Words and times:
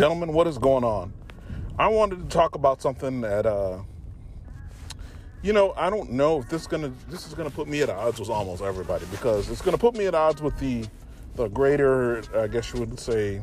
Gentlemen, 0.00 0.32
what 0.32 0.46
is 0.46 0.56
going 0.56 0.82
on? 0.82 1.12
I 1.78 1.88
wanted 1.88 2.20
to 2.20 2.34
talk 2.34 2.54
about 2.54 2.80
something 2.80 3.20
that, 3.20 3.44
uh, 3.44 3.80
you 5.42 5.52
know, 5.52 5.74
I 5.76 5.90
don't 5.90 6.12
know 6.12 6.40
if 6.40 6.48
this 6.48 6.62
is 6.62 6.66
gonna 6.66 6.90
this 7.10 7.26
is 7.26 7.34
gonna 7.34 7.50
put 7.50 7.68
me 7.68 7.82
at 7.82 7.90
odds 7.90 8.18
with 8.18 8.30
almost 8.30 8.62
everybody 8.62 9.04
because 9.10 9.50
it's 9.50 9.60
gonna 9.60 9.76
put 9.76 9.94
me 9.94 10.06
at 10.06 10.14
odds 10.14 10.40
with 10.40 10.58
the 10.58 10.86
the 11.34 11.48
greater, 11.48 12.22
I 12.34 12.46
guess 12.46 12.72
you 12.72 12.80
would 12.80 12.98
say, 12.98 13.42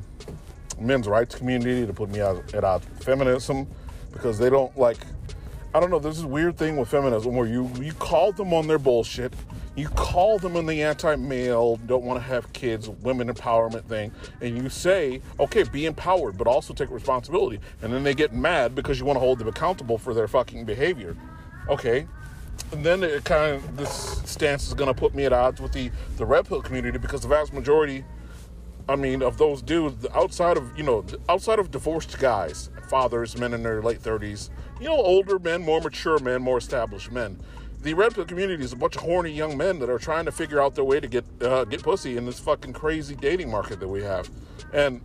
men's 0.80 1.08
rights 1.08 1.36
community 1.36 1.86
to 1.86 1.94
put 1.94 2.10
me 2.10 2.22
at 2.22 2.64
odds 2.64 2.90
with 2.90 3.04
feminism 3.04 3.68
because 4.12 4.40
they 4.40 4.50
don't 4.50 4.76
like. 4.76 4.98
I 5.76 5.80
don't 5.80 5.92
know. 5.92 6.00
There's 6.00 6.18
this 6.18 6.26
weird 6.26 6.58
thing 6.58 6.78
with 6.78 6.90
feminism 6.90 7.36
where 7.36 7.46
you 7.46 7.70
you 7.80 7.94
call 7.94 8.32
them 8.32 8.52
on 8.52 8.66
their 8.66 8.80
bullshit 8.80 9.32
you 9.78 9.88
call 9.90 10.40
them 10.40 10.56
in 10.56 10.66
the 10.66 10.82
anti-male, 10.82 11.78
don't 11.86 12.04
want 12.04 12.20
to 12.20 12.28
have 12.28 12.52
kids, 12.52 12.90
women 12.90 13.32
empowerment 13.32 13.84
thing, 13.84 14.12
and 14.42 14.58
you 14.58 14.70
say, 14.70 15.22
okay, 15.40 15.64
be 15.64 15.86
empowered, 15.86 16.36
but 16.36 16.48
also 16.48 16.74
take 16.74 16.90
responsibility. 16.90 17.60
And 17.84 17.94
then 17.94 18.04
they 18.04 18.16
get 18.16 18.34
mad 18.34 18.74
because 18.74 19.00
you 19.00 19.06
want 19.06 19.18
to 19.18 19.20
hold 19.20 19.38
them 19.38 19.48
accountable 19.48 20.00
for 20.00 20.16
their 20.16 20.28
fucking 20.28 20.66
behavior. 20.66 21.16
Okay. 21.70 22.08
And 22.72 22.84
then 22.84 23.04
it 23.04 23.24
kind 23.24 23.56
of 23.56 23.78
this 23.78 24.20
stance 24.26 24.68
is 24.68 24.74
going 24.74 24.92
to 24.92 25.00
put 25.00 25.14
me 25.14 25.26
at 25.26 25.32
odds 25.32 25.62
with 25.62 25.74
the 25.74 25.92
the 26.18 26.26
red 26.26 26.48
pill 26.48 26.62
community 26.62 26.98
because 26.98 27.22
the 27.22 27.28
vast 27.28 27.54
majority 27.54 28.04
I 28.90 28.96
mean, 28.96 29.22
of 29.22 29.38
those 29.38 29.62
dudes 29.62 30.06
outside 30.16 30.58
of 30.58 30.76
you 30.78 30.84
know 30.84 31.06
outside 31.30 31.60
of 31.60 31.72
divorced 31.72 32.18
guys, 32.20 32.72
fathers, 32.90 33.38
men 33.38 33.54
in 33.54 33.62
their 33.62 33.82
late 33.82 34.02
thirties, 34.02 34.50
you 34.82 34.88
know, 34.88 34.96
older 34.96 35.40
men, 35.40 35.62
more 35.62 35.80
mature 35.80 36.20
men, 36.20 36.42
more 36.42 36.58
established 36.58 37.12
men 37.12 37.38
the 37.82 37.94
red 37.94 38.14
pill 38.14 38.26
community 38.26 38.64
is 38.64 38.74
a 38.74 38.76
bunch 38.76 38.96
of 38.96 39.04
horny 39.04 39.32
young 39.32 39.58
men 39.58 39.80
that 39.80 39.90
are 39.90 40.00
trying 40.00 40.26
to 40.26 40.32
figure 40.32 40.62
out 40.62 40.76
their 40.76 40.84
way 40.84 41.00
to 41.00 41.08
get 41.08 41.26
uh, 41.42 41.64
get 41.66 41.84
pussy 41.84 42.18
in 42.18 42.26
this 42.26 42.40
fucking 42.40 42.74
crazy 42.74 43.16
dating 43.16 43.50
market 43.50 43.80
that 43.80 43.88
we 43.88 44.02
have, 44.04 44.30
and 44.74 45.02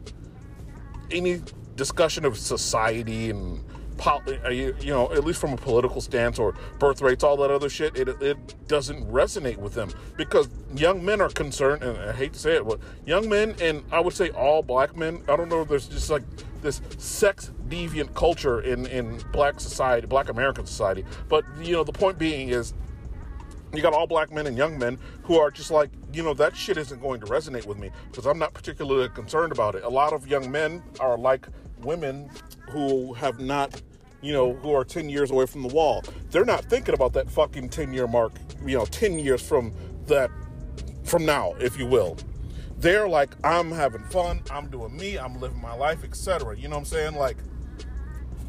any 1.11 1.41
discussion 1.77 2.25
of 2.25 2.37
society 2.37 3.31
and 3.31 3.65
uh, 4.05 4.49
you 4.49 4.75
know, 4.87 5.13
at 5.13 5.25
least 5.25 5.41
from 5.41 5.53
a 5.53 5.57
political 5.57 6.01
stance 6.01 6.39
or 6.39 6.55
birth 6.79 7.01
rates, 7.01 7.23
all 7.23 7.37
that 7.37 7.51
other 7.51 7.69
shit, 7.69 7.97
it, 7.97 8.09
it 8.21 8.69
doesn't 8.69 9.09
resonate 9.11 9.59
with 9.59 9.75
them. 9.75 9.91
Because 10.17 10.49
young 10.75 11.05
men 11.05 11.21
are 11.21 11.29
concerned, 11.29 11.83
and 11.83 11.97
I 11.97 12.13
hate 12.13 12.33
to 12.33 12.39
say 12.39 12.57
it, 12.57 12.67
but 12.67 12.81
young 13.07 13.29
men, 13.29 13.55
and 13.61 13.85
I 13.93 14.01
would 14.01 14.15
say 14.15 14.31
all 14.31 14.63
black 14.63 14.97
men, 14.97 15.23
I 15.29 15.37
don't 15.37 15.49
know, 15.49 15.65
there's 15.65 15.89
just 15.89 16.11
like 16.11 16.23
this 16.63 16.81
sex 16.99 17.51
deviant 17.69 18.15
culture 18.15 18.61
in, 18.61 18.87
in 18.87 19.21
black 19.33 19.61
society, 19.61 20.07
black 20.07 20.29
American 20.29 20.65
society. 20.65 21.05
But, 21.29 21.45
you 21.61 21.73
know, 21.73 21.85
the 21.85 21.93
point 21.93 22.19
being 22.19 22.49
is 22.49 22.73
you 23.75 23.83
got 23.83 23.93
all 23.93 24.07
black 24.07 24.31
men 24.33 24.47
and 24.47 24.57
young 24.57 24.79
men 24.79 24.99
who 25.23 25.39
are 25.39 25.51
just 25.51 25.71
like, 25.71 25.91
you 26.13 26.23
know, 26.23 26.35
that 26.35 26.57
shit 26.57 26.77
isn't 26.77 27.01
going 27.01 27.21
to 27.21 27.27
resonate 27.27 27.67
with 27.67 27.79
me 27.79 27.91
because 28.11 28.27
I'm 28.27 28.39
not 28.39 28.55
particularly 28.55 29.09
concerned 29.09 29.53
about 29.53 29.75
it. 29.75 29.85
A 29.85 29.89
lot 29.89 30.13
of 30.13 30.27
young 30.27 30.51
men 30.51 30.83
are 31.01 31.17
like 31.17 31.47
women 31.81 32.31
who 32.71 33.15
have 33.15 33.41
not, 33.41 33.81
you 34.21 34.33
know, 34.33 34.55
who 34.55 34.73
are 34.73 34.85
10 34.85 35.09
years 35.09 35.31
away 35.31 35.47
from 35.47 35.63
the 35.63 35.75
wall. 35.75 36.03
They're 36.31 36.45
not 36.45 36.65
thinking 36.67 36.95
about 36.95 37.13
that 37.15 37.31
fucking 37.31 37.71
10 37.71 37.93
year 37.93 38.07
mark, 38.07 38.33
you 38.65 38.77
know, 38.77 38.85
10 38.85 39.19
years 39.19 39.43
from 39.43 39.73
that, 40.07 40.31
from 41.05 41.25
now, 41.25 41.55
if 41.59 41.79
you 41.79 41.87
will 41.87 42.17
they're 42.83 43.09
like, 43.09 43.35
I'm 43.45 43.71
having 43.71 44.03
fun, 44.03 44.43
I'm 44.51 44.69
doing 44.69 44.97
me, 44.97 45.17
I'm 45.17 45.41
living 45.41 45.61
my 45.61 45.75
life, 45.75 46.03
etc. 46.03 46.57
You 46.57 46.65
know 46.65 46.75
what 46.75 46.81
I'm 46.81 46.85
saying? 46.85 47.15
Like, 47.15 47.37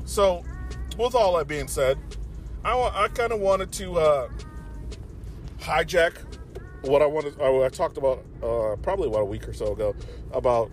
so 0.06 0.44
with 0.98 1.14
all 1.14 1.38
that 1.38 1.48
being 1.48 1.67
said, 1.67 2.00
I, 2.66 2.73
I 2.73 3.08
kind 3.09 3.31
of 3.31 3.40
wanted 3.40 3.72
to 3.73 4.00
uh, 4.00 4.30
hijack 5.59 6.16
what 6.81 7.03
I 7.03 7.06
wanted. 7.06 7.40
I, 7.40 7.66
I 7.66 7.70
talked 7.70 7.98
about 7.98 8.25
uh, 8.42 8.75
probably 8.81 9.08
about 9.08 9.22
a 9.22 9.25
week 9.25 9.48
or 9.48 9.53
so 9.53 9.72
ago 9.72 9.95
about 10.31 10.72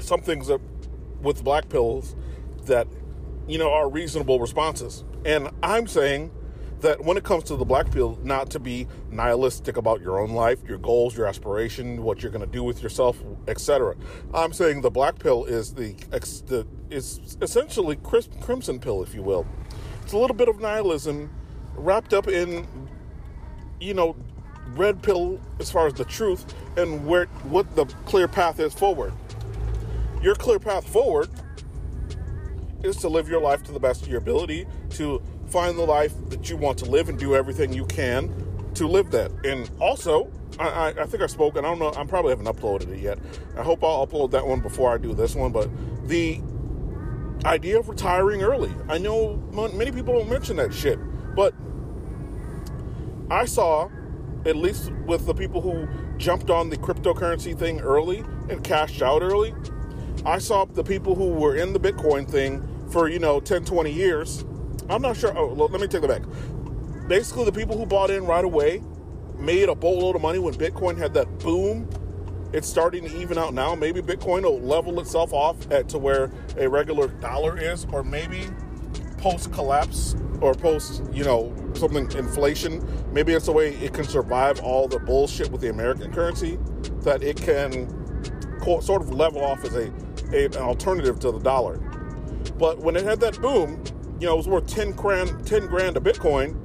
some 0.00 0.20
things 0.20 0.48
that 0.48 0.60
with 1.22 1.44
black 1.44 1.68
pills 1.68 2.16
that 2.64 2.88
you 3.46 3.58
know 3.58 3.70
are 3.70 3.88
reasonable 3.88 4.40
responses, 4.40 5.04
and 5.24 5.50
I'm 5.62 5.86
saying 5.86 6.32
that 6.84 7.02
when 7.02 7.16
it 7.16 7.24
comes 7.24 7.44
to 7.44 7.56
the 7.56 7.64
black 7.64 7.90
pill, 7.90 8.18
not 8.22 8.50
to 8.50 8.60
be 8.60 8.86
nihilistic 9.10 9.78
about 9.78 10.02
your 10.02 10.20
own 10.20 10.32
life, 10.32 10.62
your 10.68 10.76
goals, 10.76 11.16
your 11.16 11.26
aspiration, 11.26 12.02
what 12.02 12.22
you're 12.22 12.30
going 12.30 12.44
to 12.44 12.52
do 12.52 12.62
with 12.62 12.82
yourself, 12.82 13.22
etc. 13.48 13.96
I'm 14.34 14.52
saying 14.52 14.82
the 14.82 14.90
black 14.90 15.18
pill 15.18 15.46
is 15.46 15.72
the, 15.72 15.94
the 16.10 16.66
is 16.90 17.38
essentially 17.40 17.96
crimson 17.96 18.78
pill, 18.78 19.02
if 19.02 19.14
you 19.14 19.22
will. 19.22 19.46
It's 20.02 20.12
a 20.12 20.18
little 20.18 20.36
bit 20.36 20.46
of 20.46 20.60
nihilism 20.60 21.30
wrapped 21.74 22.12
up 22.12 22.28
in, 22.28 22.68
you 23.80 23.94
know, 23.94 24.14
red 24.74 25.00
pill 25.00 25.40
as 25.60 25.70
far 25.70 25.86
as 25.86 25.94
the 25.94 26.04
truth 26.04 26.54
and 26.76 27.06
where 27.06 27.24
what 27.44 27.74
the 27.76 27.86
clear 28.04 28.28
path 28.28 28.60
is 28.60 28.74
forward. 28.74 29.14
Your 30.20 30.34
clear 30.34 30.58
path 30.58 30.86
forward 30.86 31.30
is 32.82 32.96
to 32.98 33.08
live 33.08 33.26
your 33.26 33.40
life 33.40 33.62
to 33.62 33.72
the 33.72 33.80
best 33.80 34.02
of 34.02 34.08
your 34.08 34.18
ability, 34.18 34.66
to 34.90 35.22
find 35.48 35.78
the 35.78 35.84
life 35.84 36.12
that 36.30 36.48
you 36.50 36.56
want 36.56 36.78
to 36.78 36.84
live 36.84 37.08
and 37.08 37.18
do 37.18 37.34
everything 37.34 37.72
you 37.72 37.84
can 37.86 38.32
to 38.74 38.88
live 38.88 39.10
that. 39.12 39.30
And 39.44 39.70
also, 39.80 40.30
I, 40.58 40.94
I, 40.98 41.04
think 41.06 41.22
I 41.22 41.26
spoke, 41.26 41.56
and 41.56 41.66
I 41.66 41.70
don't 41.70 41.78
know, 41.78 41.92
I 41.94 42.04
probably 42.04 42.30
haven't 42.30 42.46
uploaded 42.46 42.88
it 42.92 43.00
yet. 43.00 43.18
I 43.56 43.62
hope 43.62 43.82
I'll 43.82 44.06
upload 44.06 44.30
that 44.32 44.46
one 44.46 44.60
before 44.60 44.92
I 44.92 44.98
do 44.98 45.14
this 45.14 45.34
one. 45.34 45.52
But 45.52 45.68
the 46.06 46.40
idea 47.44 47.78
of 47.78 47.88
retiring 47.88 48.42
early, 48.42 48.72
I 48.88 48.98
know 48.98 49.36
many 49.74 49.90
people 49.90 50.14
don't 50.14 50.28
mention 50.28 50.56
that 50.56 50.72
shit, 50.72 50.98
but 51.34 51.54
I 53.30 53.44
saw, 53.44 53.88
at 54.44 54.56
least 54.56 54.92
with 55.06 55.26
the 55.26 55.34
people 55.34 55.60
who 55.60 55.88
jumped 56.18 56.50
on 56.50 56.70
the 56.70 56.76
cryptocurrency 56.76 57.56
thing 57.56 57.80
early 57.80 58.24
and 58.48 58.62
cashed 58.62 59.02
out 59.02 59.22
early, 59.22 59.54
I 60.24 60.38
saw 60.38 60.64
the 60.64 60.84
people 60.84 61.14
who 61.14 61.28
were 61.28 61.56
in 61.56 61.72
the 61.72 61.80
Bitcoin 61.80 62.28
thing 62.28 62.66
for, 62.90 63.08
you 63.08 63.18
know, 63.18 63.40
10, 63.40 63.64
20 63.64 63.90
years 63.90 64.44
I'm 64.88 65.02
not 65.02 65.16
sure. 65.16 65.36
Oh, 65.36 65.52
let 65.54 65.80
me 65.80 65.86
take 65.86 66.02
it 66.02 66.08
back. 66.08 66.22
Basically, 67.08 67.44
the 67.44 67.52
people 67.52 67.76
who 67.76 67.86
bought 67.86 68.10
in 68.10 68.24
right 68.24 68.44
away 68.44 68.82
made 69.38 69.68
a 69.68 69.74
boatload 69.74 70.16
of 70.16 70.22
money 70.22 70.38
when 70.38 70.54
Bitcoin 70.54 70.96
had 70.96 71.14
that 71.14 71.38
boom. 71.38 71.88
It's 72.52 72.68
starting 72.68 73.04
to 73.04 73.16
even 73.20 73.36
out 73.36 73.52
now. 73.52 73.74
Maybe 73.74 74.00
Bitcoin 74.00 74.42
will 74.42 74.60
level 74.60 75.00
itself 75.00 75.32
off 75.32 75.70
at 75.72 75.88
to 75.88 75.98
where 75.98 76.30
a 76.56 76.68
regular 76.68 77.08
dollar 77.08 77.58
is, 77.58 77.86
or 77.92 78.04
maybe 78.04 78.46
post 79.18 79.52
collapse 79.52 80.14
or 80.40 80.54
post, 80.54 81.02
you 81.12 81.24
know, 81.24 81.54
something 81.74 82.10
inflation. 82.12 82.86
Maybe 83.12 83.32
it's 83.32 83.48
a 83.48 83.52
way 83.52 83.74
it 83.76 83.92
can 83.92 84.04
survive 84.04 84.60
all 84.60 84.86
the 84.86 84.98
bullshit 84.98 85.50
with 85.50 85.62
the 85.62 85.70
American 85.70 86.12
currency 86.12 86.58
that 87.00 87.22
it 87.22 87.36
can 87.36 87.88
sort 88.80 89.02
of 89.02 89.10
level 89.10 89.42
off 89.42 89.64
as 89.64 89.74
a, 89.74 89.92
a 90.32 90.44
an 90.46 90.56
alternative 90.56 91.18
to 91.20 91.32
the 91.32 91.40
dollar. 91.40 91.78
But 92.58 92.78
when 92.78 92.96
it 92.96 93.04
had 93.04 93.20
that 93.20 93.40
boom, 93.40 93.82
you 94.24 94.30
know, 94.30 94.36
it 94.36 94.38
was 94.38 94.48
worth 94.48 94.66
10 94.66 94.92
grand, 94.92 95.46
10 95.46 95.66
grand 95.66 95.98
a 95.98 96.00
Bitcoin. 96.00 96.56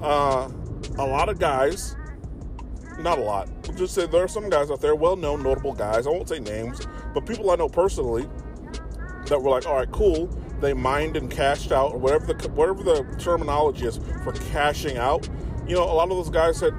Uh, 0.00 0.48
a 0.98 1.06
lot 1.06 1.28
of 1.28 1.38
guys, 1.38 1.94
not 2.98 3.18
a 3.18 3.20
lot, 3.20 3.50
just 3.76 3.94
say 3.94 4.06
there 4.06 4.24
are 4.24 4.28
some 4.28 4.48
guys 4.48 4.70
out 4.70 4.80
there, 4.80 4.94
well 4.94 5.14
known, 5.14 5.42
notable 5.42 5.74
guys, 5.74 6.06
I 6.06 6.10
won't 6.10 6.26
say 6.26 6.38
names, 6.38 6.80
but 7.12 7.26
people 7.26 7.50
I 7.50 7.56
know 7.56 7.68
personally 7.68 8.26
that 9.26 9.38
were 9.38 9.50
like, 9.50 9.66
all 9.66 9.74
right, 9.74 9.92
cool. 9.92 10.26
They 10.62 10.72
mined 10.72 11.18
and 11.18 11.30
cashed 11.30 11.70
out, 11.70 11.92
or 11.92 11.98
whatever 11.98 12.32
the 12.32 12.48
whatever 12.52 12.82
the 12.82 13.04
terminology 13.18 13.84
is 13.84 14.00
for 14.24 14.32
cashing 14.50 14.96
out. 14.96 15.28
You 15.68 15.76
know, 15.76 15.84
a 15.84 15.92
lot 15.92 16.10
of 16.10 16.16
those 16.16 16.30
guys 16.30 16.60
had 16.60 16.72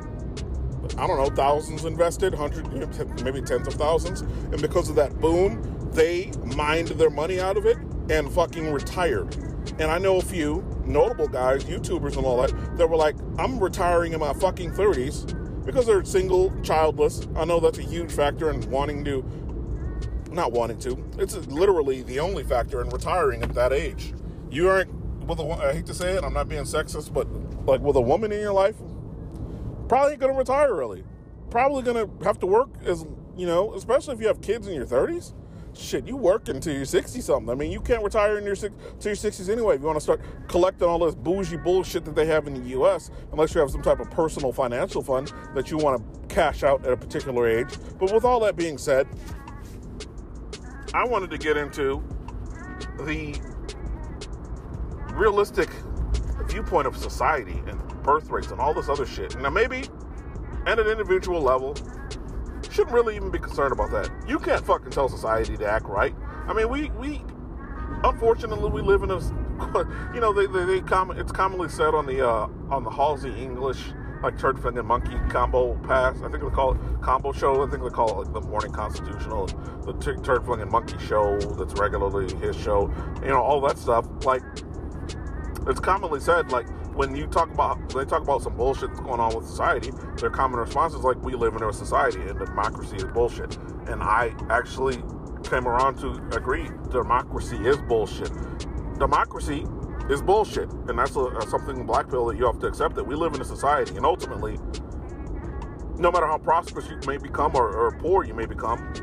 I 0.98 1.06
don't 1.06 1.18
know, 1.18 1.30
thousands 1.30 1.86
invested, 1.86 2.34
hundred, 2.34 2.74
maybe 3.24 3.40
tens 3.42 3.68
of 3.68 3.76
thousands, 3.76 4.22
and 4.22 4.60
because 4.60 4.90
of 4.90 4.96
that 4.96 5.20
boom, 5.20 5.92
they 5.94 6.32
mined 6.56 6.88
their 6.88 7.12
money 7.12 7.40
out 7.40 7.56
of 7.56 7.68
it 7.68 7.78
and 8.10 8.32
fucking 8.34 8.74
retired. 8.74 9.49
And 9.80 9.90
I 9.90 9.98
know 9.98 10.18
a 10.18 10.22
few 10.22 10.64
notable 10.86 11.28
guys, 11.28 11.64
YouTubers 11.64 12.18
and 12.18 12.26
all 12.26 12.42
that, 12.42 12.78
that 12.78 12.90
were 12.90 12.98
like, 12.98 13.16
I'm 13.38 13.60
retiring 13.60 14.12
in 14.12 14.20
my 14.20 14.34
fucking 14.34 14.72
30s 14.72 15.66
because 15.66 15.86
they're 15.86 16.04
single, 16.04 16.54
childless. 16.64 17.28
I 17.36 17.46
know 17.46 17.62
that's 17.62 17.78
a 17.78 17.84
huge 17.84 18.12
factor 18.12 18.50
in 18.50 18.70
wanting 18.70 19.06
to, 19.06 19.24
not 20.32 20.52
wanting 20.52 20.80
to, 20.80 21.02
it's 21.18 21.36
literally 21.48 22.02
the 22.04 22.20
only 22.20 22.44
factor 22.44 22.82
in 22.82 22.90
retiring 22.90 23.42
at 23.42 23.54
that 23.54 23.72
age. 23.72 24.14
You 24.52 24.68
aren't, 24.68 24.94
with 25.26 25.40
a, 25.40 25.44
I 25.44 25.74
hate 25.74 25.86
to 25.86 25.94
say 25.94 26.12
it, 26.12 26.26
I'm 26.26 26.34
not 26.34 26.50
being 26.50 26.64
sexist, 26.64 27.14
but 27.14 27.28
like 27.66 27.80
with 27.80 27.96
a 27.96 28.02
woman 28.02 28.34
in 28.34 28.42
your 28.42 28.54
life, 28.54 28.76
probably 29.88 30.18
gonna 30.18 30.34
retire 30.34 30.76
early. 30.76 31.06
Probably 31.52 31.84
gonna 31.84 32.10
have 32.24 32.38
to 32.40 32.46
work 32.46 32.70
as, 32.84 33.06
you 33.38 33.48
know, 33.48 33.74
especially 33.76 34.14
if 34.16 34.22
you 34.22 34.28
have 34.28 34.42
kids 34.42 34.68
in 34.68 34.74
your 34.74 34.86
30s 34.86 35.34
shit, 35.74 36.08
you 36.08 36.16
work 36.16 36.50
until 36.50 36.74
you're 36.74 36.86
60 36.86 37.22
something. 37.22 37.50
I 37.50 37.56
mean, 37.56 37.72
you 37.72 37.82
can't 37.82 38.04
retire 38.04 38.38
in 38.38 38.46
your 38.46 38.56
to 38.56 38.72
your 39.04 39.16
60s 39.16 39.50
anyway 39.50 39.76
if 39.76 39.82
you 39.82 39.88
want 39.88 39.98
to 39.98 40.04
start 40.04 40.22
collecting 40.48 40.88
all 40.88 41.00
this 41.00 41.16
bougie 41.16 41.58
bullshit 41.58 42.06
that 42.06 42.16
they 42.16 42.26
have 42.26 42.48
in 42.48 42.54
the 42.54 42.70
US, 42.80 43.12
unless 43.32 43.54
you 43.54 43.62
have 43.62 43.72
some 43.72 43.82
type 43.82 44.00
of 44.00 44.10
personal 44.12 44.52
financial 44.52 45.02
fund 45.02 45.32
that 45.56 45.72
you 45.72 45.78
want 45.78 46.02
to 46.02 46.20
cash 46.34 46.64
out 46.64 46.86
at 46.86 46.94
a 46.94 46.98
particular 46.98 47.48
age. 47.48 47.78
But 47.98 48.12
with 48.14 48.26
all 48.26 48.40
that 48.42 48.56
being 48.56 48.78
said, 48.78 49.08
I 50.94 51.06
wanted 51.06 51.30
to 51.32 51.38
get 51.38 51.58
into 51.58 52.04
the 53.02 53.40
realistic 55.14 55.70
viewpoint 56.48 56.88
of 56.88 56.98
society 56.98 57.62
and 57.68 57.80
birth 58.04 58.30
rates 58.30 58.52
and 58.52 58.60
all 58.60 58.74
this 58.74 58.90
other 58.90 59.06
shit. 59.06 59.40
Now, 59.40 59.50
maybe 59.50 59.84
at 60.66 60.80
an 60.80 60.88
individual 60.88 61.42
level, 61.42 61.76
shouldn't 62.80 62.96
really 62.96 63.18
even 63.18 63.30
be 63.30 63.40
concerned 63.40 63.74
about 63.74 63.92
that. 63.92 64.10
You 64.26 64.40
can't 64.40 64.66
fucking 64.66 64.92
tell 64.92 65.10
society 65.10 65.58
to 65.58 65.70
act 65.70 65.86
right. 65.86 66.16
I 66.48 66.54
mean, 66.54 66.70
we 66.70 66.90
we 66.92 67.22
unfortunately 68.06 68.70
we 68.70 68.82
live 68.82 69.04
in 69.04 69.12
a 69.12 69.20
you 70.14 70.22
know 70.22 70.32
they 70.32 70.46
they, 70.46 70.64
they 70.64 71.20
it's 71.20 71.32
commonly 71.34 71.68
said 71.68 71.94
on 71.94 72.06
the 72.06 72.26
uh, 72.26 72.48
on 72.70 72.86
the 72.86 72.90
Halsey 72.90 73.34
English 73.38 73.84
like 74.24 74.40
turd 74.40 74.64
and 74.64 74.88
monkey 74.88 75.18
combo 75.30 75.76
pass. 75.80 76.16
I 76.22 76.30
think 76.30 76.42
they 76.42 76.50
call 76.52 76.72
it 76.72 76.80
combo 77.02 77.34
show. 77.34 77.66
I 77.66 77.70
think 77.70 77.84
they 77.84 77.90
call 77.90 78.22
it 78.22 78.28
like 78.28 78.34
the 78.34 78.48
morning 78.48 78.72
constitutional, 78.72 79.48
the 79.86 79.92
t- 80.00 80.22
turd 80.22 80.46
flinging 80.46 80.72
monkey 80.72 80.98
show 81.06 81.38
that's 81.38 81.74
regularly 81.74 82.34
his 82.38 82.56
show. 82.56 82.90
You 83.22 83.28
know 83.28 83.42
all 83.42 83.60
that 83.62 83.78
stuff. 83.78 84.08
Like 84.24 84.44
it's 85.68 85.82
commonly 85.82 86.22
said 86.22 86.50
like 86.54 86.68
when 86.96 87.16
you 87.16 87.28
talk 87.28 87.52
about 87.52 87.78
when 87.94 88.06
they 88.06 88.10
talk 88.10 88.22
about 88.22 88.42
some 88.42 88.56
bullshit 88.56 88.90
that's 88.90 89.00
going 89.00 89.20
on 89.20 89.36
with 89.36 89.48
society, 89.48 89.92
their 90.18 90.30
common 90.30 90.60
response 90.60 90.94
is 90.94 91.02
like 91.02 91.22
we 91.24 91.34
live 91.34 91.56
in 91.56 91.64
a 91.64 91.74
society 91.74 92.22
and 92.22 92.38
democracy 92.38 92.98
is 92.98 93.06
bullshit. 93.06 93.58
And 93.88 94.04
I 94.04 94.34
actually 94.50 95.02
came 95.44 95.68
around 95.68 95.98
to 96.00 96.12
agree 96.36 96.70
democracy 96.92 97.58
is 97.58 97.78
bullshit. 97.78 98.32
Democracy 98.98 99.66
is 100.10 100.22
bullshit, 100.22 100.72
and 100.72 101.00
that's 101.00 101.16
a, 101.16 101.22
a 101.22 101.48
something 101.48 101.86
black 101.86 102.10
pill 102.10 102.26
that 102.26 102.38
you 102.38 102.46
have 102.46 102.60
to 102.60 102.68
accept. 102.68 102.96
That 102.96 103.06
we 103.06 103.16
live 103.16 103.34
in 103.34 103.42
a 103.42 103.46
society, 103.46 103.96
and 103.96 104.06
ultimately, 104.06 104.58
no 105.98 106.12
matter 106.12 106.26
how 106.26 106.38
prosperous 106.38 106.90
you 106.90 107.00
may 107.08 107.18
become 107.18 107.56
or, 107.56 107.70
or 107.72 107.92
poor 108.00 108.26
you 108.26 108.34
may 108.34 108.46
become, 108.46 108.94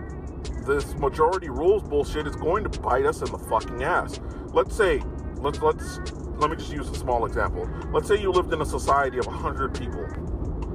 this 0.66 0.94
majority 0.96 1.48
rules 1.48 1.82
bullshit 1.82 2.26
is 2.26 2.36
going 2.36 2.64
to 2.68 2.80
bite 2.80 3.06
us 3.06 3.22
in 3.22 3.30
the 3.30 3.38
fucking 3.38 3.82
ass. 3.84 4.20
Let's 4.52 4.76
say, 4.76 5.00
let's 5.38 5.60
let's 5.60 5.98
let 6.38 6.50
me 6.50 6.56
just 6.56 6.72
use 6.72 6.88
a 6.90 6.94
small 6.94 7.24
example. 7.26 7.68
Let's 7.92 8.08
say 8.08 8.20
you 8.20 8.30
lived 8.30 8.52
in 8.52 8.60
a 8.60 8.66
society 8.66 9.18
of 9.18 9.26
100 9.26 9.74
people 9.74 10.04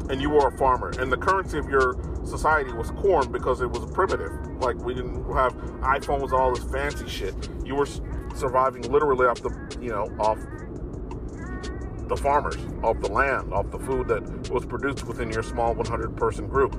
and 0.10 0.22
you 0.22 0.30
were 0.30 0.48
a 0.48 0.58
farmer 0.58 0.92
and 1.00 1.12
the 1.12 1.18
currency 1.18 1.58
of 1.58 1.70
your 1.70 1.96
society 2.26 2.72
was 2.74 2.92
corn 2.92 3.32
because 3.32 3.62
it 3.62 3.70
was 3.70 3.90
primitive. 3.92 4.32
Like 4.62 4.78
we 4.78 4.94
didn't 4.94 5.24
have 5.34 5.54
iPhones, 5.82 6.32
all 6.32 6.54
this 6.54 6.64
fancy 6.72 7.08
shit. 7.08 7.36
You 7.64 7.76
were 7.76 7.88
surviving 8.36 8.84
literally 8.84 9.28
off 9.28 9.42
the, 9.42 9.78
you 9.82 9.90
know, 9.90 10.06
off 10.20 10.40
the 12.08 12.18
farmers, 12.18 12.58
off 12.84 13.00
the 13.00 13.12
land, 13.12 13.54
off 13.54 13.72
the 13.72 13.80
food 13.80 14.08
that 14.10 14.50
was 14.50 14.66
produced 14.66 15.06
within 15.06 15.32
your 15.32 15.44
small 15.44 15.74
100 15.74 16.16
person 16.18 16.48
group. 16.48 16.74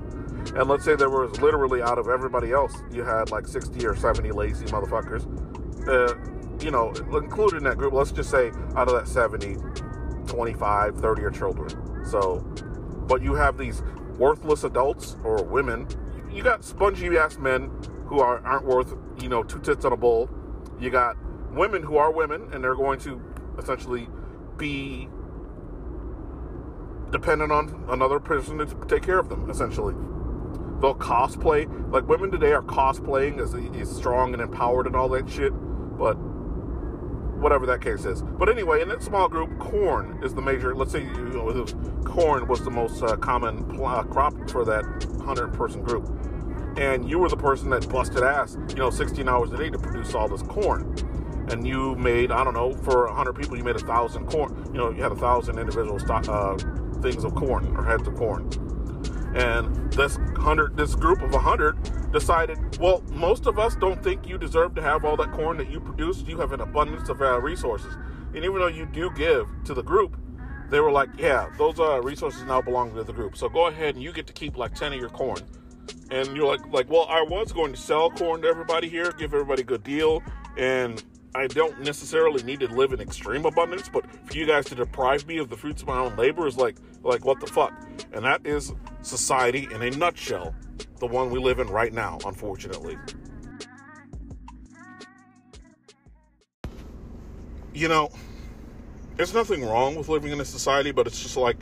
And 0.55 0.69
let's 0.69 0.85
say 0.85 0.95
there 0.95 1.09
was 1.09 1.41
literally 1.41 1.81
out 1.81 1.99
of 1.99 2.09
everybody 2.09 2.53
else, 2.53 2.75
you 2.93 3.03
had 3.05 3.31
like 3.31 3.47
60 3.47 3.87
or 3.87 3.97
70 3.97 4.33
lazy 4.33 4.67
motherfuckers. 4.67 5.25
Uh, 5.89 6.15
you 6.63 6.71
know, 6.71 6.93
included 7.13 7.59
in 7.59 7.65
that 7.65 7.77
group, 7.77 7.93
let's 7.93 8.13
just 8.13 8.31
say 8.31 8.51
out 8.77 8.89
of 8.89 8.95
that 8.95 9.09
70, 9.09 9.57
25, 10.27 10.97
30 10.97 11.23
are 11.23 11.31
children. 11.31 12.05
So, 12.05 12.39
but 13.07 13.23
you 13.23 13.35
have 13.35 13.59
these 13.59 13.83
worthless 14.19 14.65
adults 14.65 15.17
or 15.25 15.43
women. 15.45 15.89
You 16.31 16.43
got 16.43 16.65
spongy 16.65 17.17
ass 17.19 17.39
men 17.39 17.71
who 18.07 18.21
are, 18.21 18.39
aren't 18.47 18.65
worth, 18.65 18.95
you 19.21 19.29
know, 19.29 19.43
two 19.43 19.59
tits 19.61 19.85
on 19.85 19.93
a 19.93 19.97
bull. 19.97 20.31
You 20.81 20.91
got 20.91 21.17
women 21.53 21.83
who 21.83 21.97
are 21.97 22.13
women 22.13 22.49
and 22.53 22.63
they're 22.63 22.75
going 22.75 23.01
to 23.01 23.21
essentially 23.59 24.09
be 24.57 25.09
dependent 27.11 27.53
on 27.53 27.85
another 27.91 28.19
person 28.19 28.59
to 28.59 28.67
take 28.87 29.03
care 29.03 29.19
of 29.19 29.29
them, 29.29 29.51
essentially. 29.51 29.95
They'll 30.81 30.95
cosplay. 30.95 31.69
Like 31.93 32.09
women 32.09 32.31
today 32.31 32.53
are 32.53 32.63
cosplaying 32.63 33.39
as, 33.39 33.55
as 33.81 33.95
strong 33.95 34.33
and 34.33 34.43
empowered 34.43 34.87
and 34.87 34.97
all 34.97 35.09
that 35.11 35.29
shit. 35.29 35.53
But 35.99 36.17
whatever 37.43 37.67
that 37.67 37.81
case 37.81 38.05
is. 38.05 38.23
But 38.23 38.49
anyway, 38.49 38.81
in 38.81 38.89
that 38.89 39.03
small 39.03 39.29
group, 39.29 39.59
corn 39.59 40.21
is 40.23 40.33
the 40.35 40.41
major. 40.41 40.75
Let's 40.75 40.93
say 40.93 41.03
you 41.03 41.29
know, 41.31 41.67
corn 42.05 42.47
was 42.47 42.63
the 42.65 42.71
most 42.71 43.03
uh, 43.03 43.17
common 43.17 43.65
pl- 43.65 43.87
uh, 43.87 44.05
crop 44.05 44.35
for 44.49 44.65
that 44.65 44.85
hundred 45.25 45.53
person 45.53 45.83
group, 45.83 46.09
and 46.77 47.09
you 47.09 47.19
were 47.19 47.29
the 47.29 47.37
person 47.37 47.71
that 47.71 47.89
busted 47.89 48.23
ass, 48.23 48.57
you 48.69 48.77
know, 48.77 48.91
16 48.91 49.29
hours 49.29 49.53
a 49.53 49.57
day 49.57 49.71
to 49.71 49.79
produce 49.79 50.15
all 50.15 50.29
this 50.29 50.43
corn. 50.43 50.95
And 51.51 51.67
you 51.67 51.97
made, 51.97 52.31
I 52.31 52.45
don't 52.45 52.55
know, 52.55 52.73
for 52.73 53.07
100 53.07 53.35
people, 53.35 53.59
you 53.59 53.65
made 53.65 53.77
a 53.77 53.81
thousand 53.81 54.27
corn. 54.27 54.71
You 54.73 54.79
know, 54.79 54.91
you 54.91 55.03
had 55.03 55.13
a 55.13 55.17
thousand 55.17 55.59
individual 55.59 55.99
stock, 55.99 56.29
uh, 56.29 56.57
things 57.03 57.25
of 57.25 57.35
corn 57.35 57.77
or 57.77 57.85
heads 57.85 58.07
of 58.07 58.15
corn. 58.15 58.49
And 59.35 59.93
this 59.93 60.17
hundred, 60.37 60.77
this 60.77 60.95
group 60.95 61.23
of 61.23 61.33
100 61.33 62.13
decided, 62.13 62.79
well, 62.79 63.03
most 63.11 63.47
of 63.47 63.59
us 63.59 63.75
don't 63.75 64.03
think 64.03 64.29
you 64.29 64.37
deserve 64.37 64.75
to 64.75 64.83
have 64.83 65.05
all 65.05 65.17
that 65.17 65.33
corn 65.33 65.57
that 65.57 65.71
you 65.71 65.81
produced. 65.81 66.27
You 66.27 66.39
have 66.39 66.53
an 66.53 66.61
abundance 66.61 67.09
of 67.09 67.23
uh, 67.23 67.41
resources. 67.41 67.95
And 68.35 68.45
even 68.45 68.59
though 68.59 68.67
you 68.67 68.87
do 68.87 69.11
give 69.11 69.49
to 69.65 69.75
the 69.75 69.83
group, 69.83 70.17
they 70.71 70.81
were 70.81 70.91
like, 70.91 71.11
yeah, 71.19 71.51
those 71.59 71.79
uh, 71.79 72.01
resources 72.03 72.45
now 72.45 72.63
belong 72.63 72.95
to 72.95 73.05
the 73.05 73.13
group. 73.13 73.37
So 73.37 73.49
go 73.49 73.67
ahead 73.67 73.95
and 73.95 74.03
you 74.03 74.13
get 74.13 74.27
to 74.27 74.33
keep 74.33 74.57
like 74.57 74.75
10 74.75 74.95
of 74.95 74.99
your 74.99 75.11
corn. 75.11 75.41
And 76.11 76.37
you're 76.37 76.47
like, 76.47 76.67
like, 76.73 76.91
well, 76.91 77.07
I 77.09 77.23
was 77.23 77.53
going 77.53 77.73
to 77.73 77.79
sell 77.79 78.11
corn 78.11 78.43
to 78.43 78.49
everybody 78.49 78.89
here, 78.89 79.13
give 79.13 79.35
everybody 79.35 79.63
a 79.63 79.65
good 79.65 79.83
deal, 79.83 80.23
and 80.57 81.03
I 81.35 81.47
don't 81.47 81.81
necessarily 81.81 82.43
need 82.43 82.61
to 82.61 82.69
live 82.69 82.93
in 82.93 83.01
extreme 83.01 83.47
abundance, 83.47 83.89
but 83.89 84.05
for 84.27 84.37
you 84.37 84.47
guys 84.47 84.67
to 84.67 84.75
deprive 84.75 85.27
me 85.27 85.39
of 85.39 85.49
the 85.49 85.57
fruits 85.57 85.83
of 85.83 85.89
my 85.89 85.99
own 85.99 86.15
labor 86.17 86.47
is 86.47 86.57
like, 86.57 86.77
like 87.03 87.25
what 87.25 87.41
the 87.41 87.47
fuck? 87.47 87.73
And 88.13 88.25
that 88.25 88.47
is 88.47 88.73
society 89.01 89.67
in 89.73 89.83
a 89.83 89.91
nutshell 89.91 90.55
the 90.99 91.07
one 91.09 91.31
we 91.31 91.41
live 91.41 91.59
in 91.59 91.67
right 91.67 91.93
now, 91.93 92.19
unfortunately. 92.25 92.97
You 97.75 97.89
know, 97.89 98.11
there's 99.17 99.35
nothing 99.35 99.65
wrong 99.65 99.97
with 99.97 100.09
living 100.09 100.31
in 100.31 100.41
a 100.41 100.45
society, 100.45 100.93
but 100.93 101.07
it's 101.07 101.21
just 101.21 101.37
like 101.37 101.57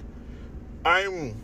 I'm. 0.84 1.40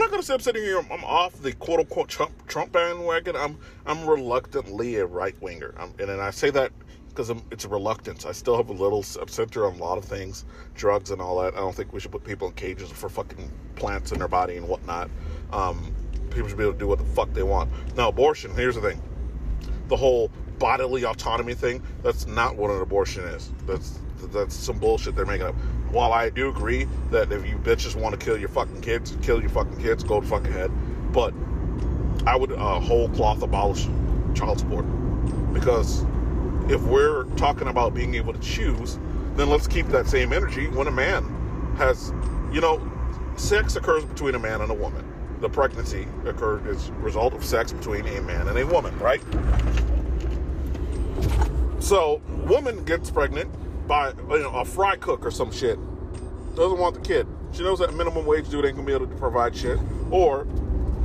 I'm 0.00 0.06
not 0.06 0.12
gonna 0.12 0.22
say 0.22 0.32
I'm 0.32 0.40
sitting 0.40 0.62
here. 0.62 0.78
I'm 0.78 1.04
off 1.04 1.42
the 1.42 1.52
quote 1.52 1.80
unquote 1.80 2.08
Trump 2.08 2.46
Trump 2.46 2.72
bandwagon. 2.72 3.36
I'm 3.36 3.58
I'm 3.84 4.08
reluctantly 4.08 4.96
a 4.96 5.04
right 5.04 5.34
winger, 5.42 5.74
and 5.78 5.94
then 5.98 6.18
I 6.18 6.30
say 6.30 6.48
that 6.52 6.72
because 7.10 7.30
it's 7.50 7.66
a 7.66 7.68
reluctance. 7.68 8.24
I 8.24 8.32
still 8.32 8.56
have 8.56 8.70
a 8.70 8.72
little 8.72 9.02
center 9.02 9.66
on 9.66 9.74
a 9.74 9.76
lot 9.76 9.98
of 9.98 10.06
things, 10.06 10.46
drugs 10.74 11.10
and 11.10 11.20
all 11.20 11.42
that. 11.42 11.52
I 11.52 11.58
don't 11.58 11.74
think 11.74 11.92
we 11.92 12.00
should 12.00 12.12
put 12.12 12.24
people 12.24 12.48
in 12.48 12.54
cages 12.54 12.90
for 12.90 13.10
fucking 13.10 13.52
plants 13.76 14.10
in 14.10 14.20
their 14.20 14.26
body 14.26 14.56
and 14.56 14.66
whatnot. 14.66 15.10
Um, 15.52 15.94
people 16.30 16.48
should 16.48 16.56
be 16.56 16.64
able 16.64 16.72
to 16.72 16.78
do 16.78 16.88
what 16.88 16.98
the 16.98 17.04
fuck 17.04 17.34
they 17.34 17.42
want. 17.42 17.70
Now, 17.94 18.08
abortion, 18.08 18.54
here's 18.54 18.76
the 18.76 18.80
thing. 18.80 19.02
The 19.88 19.96
whole 19.96 20.30
bodily 20.58 21.04
autonomy 21.04 21.52
thing, 21.52 21.82
that's 22.02 22.26
not 22.26 22.56
what 22.56 22.70
an 22.70 22.80
abortion 22.80 23.24
is. 23.24 23.52
That's 23.66 23.98
that's 24.32 24.54
some 24.54 24.78
bullshit 24.78 25.14
they're 25.14 25.26
making 25.26 25.48
up. 25.48 25.54
While 25.90 26.12
I 26.12 26.30
do 26.30 26.48
agree 26.48 26.86
that 27.10 27.32
if 27.32 27.46
you 27.46 27.56
bitches 27.56 27.96
want 27.96 28.18
to 28.18 28.24
kill 28.24 28.38
your 28.38 28.48
fucking 28.48 28.80
kids, 28.80 29.16
kill 29.22 29.40
your 29.40 29.50
fucking 29.50 29.80
kids, 29.80 30.04
go 30.04 30.20
fuck 30.20 30.46
ahead. 30.46 30.70
But 31.12 31.34
I 32.26 32.36
would 32.36 32.52
uh, 32.52 32.80
whole 32.80 33.08
cloth 33.10 33.42
abolish 33.42 33.88
child 34.34 34.60
support 34.60 34.84
because 35.52 36.04
if 36.68 36.80
we're 36.82 37.24
talking 37.36 37.68
about 37.68 37.94
being 37.94 38.14
able 38.14 38.32
to 38.32 38.40
choose, 38.40 38.98
then 39.34 39.50
let's 39.50 39.66
keep 39.66 39.86
that 39.88 40.06
same 40.06 40.32
energy 40.32 40.68
when 40.68 40.86
a 40.86 40.92
man 40.92 41.24
has, 41.76 42.12
you 42.52 42.60
know, 42.60 42.80
sex 43.36 43.74
occurs 43.76 44.04
between 44.04 44.34
a 44.34 44.38
man 44.38 44.60
and 44.60 44.70
a 44.70 44.74
woman 44.74 45.04
the 45.40 45.48
pregnancy 45.48 46.06
occurred 46.26 46.66
as 46.66 46.90
a 46.90 46.92
result 46.94 47.32
of 47.32 47.44
sex 47.44 47.72
between 47.72 48.06
a 48.06 48.20
man 48.22 48.48
and 48.48 48.58
a 48.58 48.66
woman, 48.66 48.96
right? 48.98 49.22
So, 51.80 52.20
woman 52.46 52.84
gets 52.84 53.10
pregnant 53.10 53.50
by 53.90 54.12
you 54.30 54.38
know, 54.38 54.54
a 54.54 54.64
fry 54.64 54.94
cook 54.94 55.26
or 55.26 55.32
some 55.32 55.50
shit. 55.50 55.76
Doesn't 56.54 56.78
want 56.78 56.94
the 56.94 57.00
kid. 57.00 57.26
She 57.52 57.64
knows 57.64 57.80
that 57.80 57.92
minimum 57.92 58.24
wage 58.24 58.48
dude 58.48 58.64
ain't 58.64 58.76
gonna 58.76 58.86
be 58.86 58.92
able 58.92 59.08
to 59.08 59.16
provide 59.16 59.56
shit. 59.56 59.80
Or, 60.12 60.46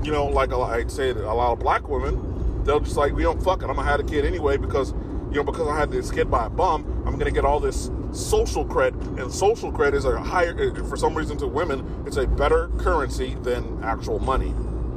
you 0.04 0.12
know, 0.12 0.28
like 0.28 0.54
I'd 0.54 0.92
say, 0.92 1.10
a 1.10 1.34
lot 1.34 1.52
of 1.52 1.60
black 1.60 1.90
women, 1.90 2.64
they'll 2.64 2.80
just 2.80 2.96
like, 2.96 3.14
we 3.14 3.24
don't 3.24 3.44
fuck 3.44 3.64
it. 3.64 3.66
I'm 3.66 3.76
gonna 3.76 3.90
have 3.90 4.02
a 4.02 4.04
kid 4.04 4.24
anyway 4.24 4.58
because, 4.58 4.92
you 5.32 5.38
know, 5.38 5.44
because 5.44 5.68
I 5.68 5.76
had 5.76 5.90
this 5.90 6.12
kid 6.12 6.30
by 6.30 6.46
a 6.46 6.50
bum, 6.50 7.04
I'm 7.08 7.18
gonna 7.18 7.32
get 7.32 7.44
all 7.44 7.60
this 7.60 7.90
social 8.12 8.64
cred, 8.64 8.94
and 9.20 9.34
social 9.34 9.72
cred 9.72 9.96
is 9.96 10.06
a 10.06 10.20
higher, 10.20 10.56
uh, 10.72 10.84
for 10.88 10.96
some 10.96 11.16
reason 11.16 11.38
to 11.40 11.48
women, 11.48 12.04
it's 12.06 12.18
a 12.18 12.28
better 12.28 12.70
currency 12.78 13.34
than 13.42 13.84
actual 13.84 14.20
money. 14.20 14.54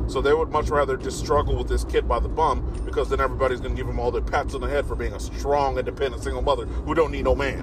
So 0.08 0.20
they 0.20 0.34
would 0.34 0.50
much 0.50 0.68
rather 0.68 0.98
just 0.98 1.18
struggle 1.18 1.56
with 1.56 1.68
this 1.68 1.84
kid 1.84 2.06
by 2.06 2.18
the 2.18 2.28
bum 2.28 2.70
because 2.84 3.08
then 3.08 3.20
everybody's 3.20 3.60
going 3.60 3.74
to 3.74 3.76
give 3.76 3.86
them 3.86 3.98
all 4.00 4.10
their 4.10 4.22
pats 4.22 4.54
on 4.54 4.62
the 4.62 4.68
head 4.68 4.86
for 4.86 4.94
being 4.94 5.12
a 5.12 5.20
strong, 5.20 5.78
independent 5.78 6.22
single 6.22 6.40
mother 6.40 6.64
who 6.64 6.94
don't 6.94 7.12
need 7.12 7.24
no 7.24 7.34
man. 7.34 7.62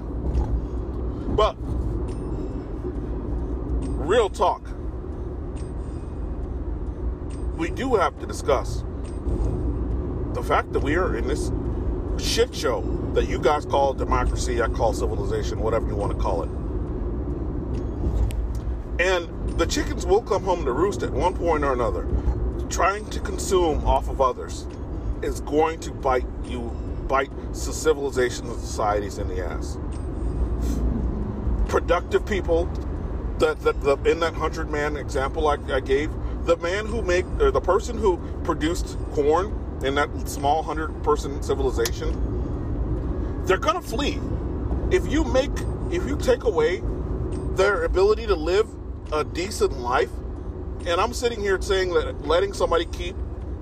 But 1.36 1.56
real 4.06 4.30
talk, 4.30 4.62
we 7.56 7.70
do 7.70 7.96
have 7.96 8.18
to 8.20 8.26
discuss 8.26 8.84
the 10.34 10.42
fact 10.42 10.72
that 10.72 10.80
we 10.80 10.94
are 10.94 11.16
in 11.16 11.26
this 11.26 11.50
shit 12.18 12.54
show 12.54 12.82
that 13.14 13.28
you 13.28 13.38
guys 13.38 13.64
call 13.66 13.94
democracy, 13.94 14.62
I 14.62 14.68
call 14.68 14.92
civilization, 14.92 15.58
whatever 15.58 15.88
you 15.88 15.96
want 15.96 16.12
to 16.12 16.18
call 16.18 16.42
it. 16.44 16.50
And 19.00 19.58
the 19.58 19.66
chickens 19.66 20.06
will 20.06 20.22
come 20.22 20.44
home 20.44 20.64
to 20.64 20.72
roost 20.72 21.02
at 21.02 21.10
one 21.10 21.34
point 21.34 21.64
or 21.64 21.72
another. 21.72 22.06
Trying 22.68 23.08
to 23.10 23.20
consume 23.20 23.84
off 23.86 24.08
of 24.08 24.20
others 24.20 24.66
is 25.22 25.40
going 25.40 25.80
to 25.80 25.90
bite 25.90 26.26
you, 26.44 26.60
bite 27.08 27.30
civilizations 27.52 28.48
and 28.48 28.60
societies 28.60 29.18
in 29.18 29.28
the 29.28 29.44
ass. 29.44 29.78
Productive 31.68 32.24
people, 32.26 32.68
that, 33.38 33.60
that 33.60 33.80
the, 33.82 33.96
in 34.10 34.20
that 34.20 34.34
hundred 34.34 34.70
man 34.70 34.96
example 34.96 35.48
I, 35.48 35.56
I 35.72 35.80
gave, 35.80 36.10
the 36.44 36.56
man 36.58 36.86
who 36.86 37.02
make 37.02 37.24
or 37.40 37.50
the 37.50 37.60
person 37.60 37.98
who 37.98 38.18
produced 38.44 38.96
corn 39.12 39.80
in 39.82 39.94
that 39.96 40.28
small 40.28 40.62
hundred 40.62 41.02
person 41.02 41.42
civilization, 41.42 42.36
they're 43.46 43.58
gonna 43.58 43.82
flee. 43.82 44.20
If 44.90 45.10
you 45.10 45.24
make, 45.24 45.50
if 45.90 46.06
you 46.06 46.16
take 46.16 46.44
away 46.44 46.82
their 47.54 47.84
ability 47.84 48.26
to 48.26 48.34
live 48.34 48.68
a 49.12 49.24
decent 49.24 49.78
life, 49.78 50.10
and 50.86 51.00
I'm 51.00 51.12
sitting 51.12 51.40
here 51.40 51.60
saying 51.60 51.92
that 51.94 52.26
letting 52.26 52.52
somebody 52.52 52.86
keep, 52.86 53.16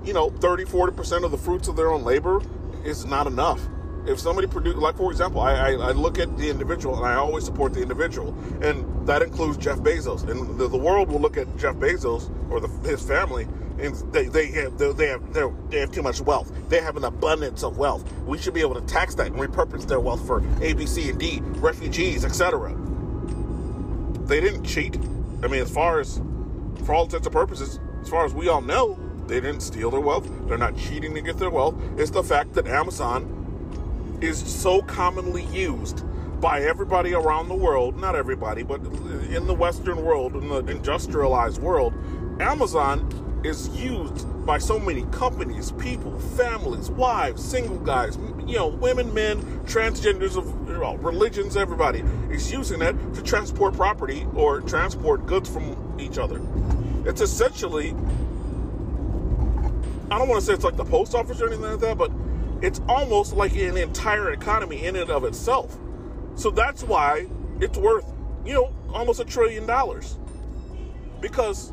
you 0.04 0.12
know, 0.12 0.31
30, 0.31 0.64
40% 0.64 1.25
of 1.25 1.31
the 1.31 1.38
fruits 1.38 1.69
of 1.69 1.76
their 1.76 1.90
own 1.90 2.04
labor 2.04 2.43
is 2.85 3.07
not 3.07 3.26
enough. 3.26 3.61
If 4.06 4.20
somebody 4.20 4.46
produce, 4.46 4.76
like 4.76 4.96
for 4.96 5.11
example, 5.11 5.40
I, 5.40 5.54
I, 5.54 5.70
I, 5.73 5.90
look 5.92 6.18
at 6.18 6.37
the 6.37 6.50
individual 6.50 6.96
and 6.96 7.06
I 7.06 7.14
always 7.14 7.44
support 7.44 7.73
the 7.73 7.80
individual, 7.80 8.37
and 8.61 9.06
that 9.06 9.23
includes 9.23 9.56
Jeff 9.56 9.78
Bezos. 9.78 10.28
And 10.28 10.58
the, 10.58 10.68
the 10.68 10.76
world 10.76 11.08
will 11.11 11.20
look 11.20 11.38
at 11.38 11.56
Jeff 11.56 11.76
Bezos 11.76 12.30
or 12.50 12.61
the, 12.61 12.68
his 12.87 13.02
family, 13.02 13.49
and 13.78 13.94
they 14.12 14.28
they 14.28 14.49
have 14.49 14.76
they 14.76 15.06
have 15.08 15.32
they 15.32 15.80
have 15.80 15.90
too 15.90 16.02
much 16.02 16.20
wealth. 16.20 16.52
They 16.68 16.82
have 16.82 16.99
an 16.99 17.04
abundance 17.04 17.62
of 17.62 17.78
wealth. 17.78 18.11
We 18.25 18.37
should 18.37 18.52
be 18.52 18.61
able 18.61 18.75
to 18.75 18.87
tax 18.87 19.14
that 19.14 19.28
and 19.28 19.37
repurpose 19.37 19.87
their 19.87 20.00
wealth 20.00 20.26
for 20.26 20.42
A, 20.61 20.75
B, 20.75 20.84
C, 20.87 21.08
and 21.08 21.18
D, 21.18 21.40
refugees, 21.42 22.26
etc. 22.26 22.75
They 24.26 24.40
didn't 24.40 24.64
cheat. 24.64 24.96
I 25.42 25.49
mean, 25.49 25.62
as 25.62 25.70
far 25.70 26.00
as 26.00 26.20
for 26.84 26.94
all 26.94 27.04
intents 27.04 27.26
and 27.26 27.34
purposes, 27.34 27.80
as 28.02 28.08
far 28.08 28.26
as 28.26 28.34
we 28.34 28.49
all 28.49 28.61
know, 28.61 28.99
they 29.26 29.40
didn't 29.40 29.61
steal 29.61 29.90
their 29.90 30.00
wealth. 30.00 30.28
They're 30.46 30.58
not 30.58 30.76
cheating 30.76 31.14
to 31.14 31.23
get 31.23 31.38
their 31.38 31.50
wealth. 31.50 31.75
It's 31.96 32.11
the 32.11 32.23
fact 32.23 32.52
that 32.54 32.66
Amazon 32.66 33.43
is 34.21 34.38
so 34.38 34.83
commonly 34.83 35.44
used 35.47 36.04
by 36.40 36.61
everybody 36.62 37.14
around 37.14 37.49
the 37.49 37.54
world, 37.54 37.97
not 37.97 38.14
everybody, 38.14 38.62
but 38.62 38.80
in 38.80 39.47
the 39.47 39.54
Western 39.54 40.04
world, 40.04 40.35
in 40.35 40.49
the 40.49 40.64
industrialized 40.66 41.61
world, 41.61 41.94
Amazon 42.40 43.40
is 43.44 43.68
used 43.71 44.26
by 44.44 44.59
so 44.59 44.78
many 44.78 45.02
companies, 45.06 45.73
people, 45.73 46.18
families, 46.37 46.90
wives, 46.90 47.42
single 47.42 47.78
guys, 47.78 48.18
you 48.47 48.56
know, 48.56 48.68
women, 48.68 49.12
men, 49.14 49.40
transgenders 49.64 50.37
of 50.37 50.68
know, 50.85 50.97
religions, 50.97 51.56
everybody 51.56 52.04
is 52.30 52.52
using 52.52 52.83
it 52.83 52.94
to 53.14 53.23
transport 53.23 53.75
property 53.75 54.26
or 54.35 54.61
transport 54.61 55.26
goods 55.26 55.49
from 55.49 55.97
each 55.99 56.18
other. 56.18 56.40
It's 57.06 57.21
essentially, 57.21 57.90
I 60.11 60.18
don't 60.18 60.28
want 60.28 60.40
to 60.40 60.47
say 60.47 60.52
it's 60.52 60.64
like 60.64 60.76
the 60.76 60.85
post 60.85 61.14
office 61.14 61.40
or 61.40 61.47
anything 61.47 61.64
like 61.64 61.80
that, 61.80 61.99
but 61.99 62.11
it's 62.64 62.80
almost 62.88 63.35
like 63.35 63.54
an 63.56 63.76
entire 63.76 64.33
economy 64.33 64.85
in 64.85 64.97
and 64.97 65.11
of 65.11 65.25
itself. 65.25 65.76
So 66.35 66.50
that's 66.50 66.83
why 66.83 67.26
it's 67.61 67.76
worth, 67.76 68.04
you 68.44 68.54
know, 68.54 68.73
almost 68.92 69.21
a 69.21 69.25
trillion 69.25 69.66
dollars. 69.66 70.18
Because 71.21 71.73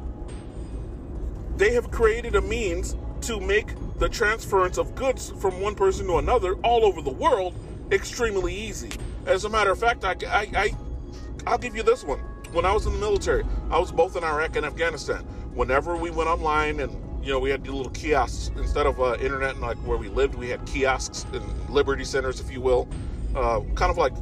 they 1.58 1.74
have 1.74 1.92
created 1.92 2.36
a 2.36 2.42
means 2.42 2.96
to 3.22 3.40
make 3.40 3.74
the 4.00 4.10
transference 4.10 4.78
of 4.78 4.96
goods 4.96 5.32
from 5.40 5.62
one 5.62 5.76
person 5.76 6.08
to 6.08 6.18
another 6.18 6.56
all 6.56 6.84
over 6.84 7.02
the 7.02 7.12
world 7.12 7.54
extremely 7.92 8.54
easy. 8.54 8.90
As 9.26 9.46
a 9.46 9.50
matter 9.50 9.72
of 9.72 9.80
fact, 9.80 10.04
I, 10.04 10.16
I, 10.28 10.48
I 10.56 10.70
I'll 11.46 11.58
give 11.58 11.76
you 11.76 11.84
this 11.84 12.04
one. 12.04 12.20
When 12.52 12.66
I 12.66 12.74
was 12.74 12.86
in 12.86 12.94
the 12.94 13.00
military, 13.00 13.46
I 13.70 13.80
was 13.80 13.92
both 13.92 14.18
in 14.18 14.24
Iraq 14.24 14.56
and 14.56 14.66
Afghanistan. 14.66 15.22
Whenever 15.54 15.96
we 15.96 16.10
went 16.10 16.30
online 16.30 16.80
and 16.80 16.92
you 17.22 17.32
know, 17.32 17.40
we 17.40 17.50
had 17.50 17.68
little 17.68 17.92
kiosks 17.92 18.52
instead 18.58 18.88
of 18.88 19.00
uh, 19.00 19.16
internet 19.20 19.52
and 19.52 19.62
like 19.62 19.78
where 19.78 19.98
we 19.98 20.10
lived. 20.10 20.36
We 20.36 20.50
had 20.50 20.66
kiosks 20.66 21.26
and 21.34 21.70
liberty 21.70 22.04
centers, 22.04 22.40
if 22.40 22.52
you 22.52 22.62
will, 22.62 22.88
uh, 23.36 23.62
kind 23.76 23.92
of 23.92 23.98
like 23.98 24.14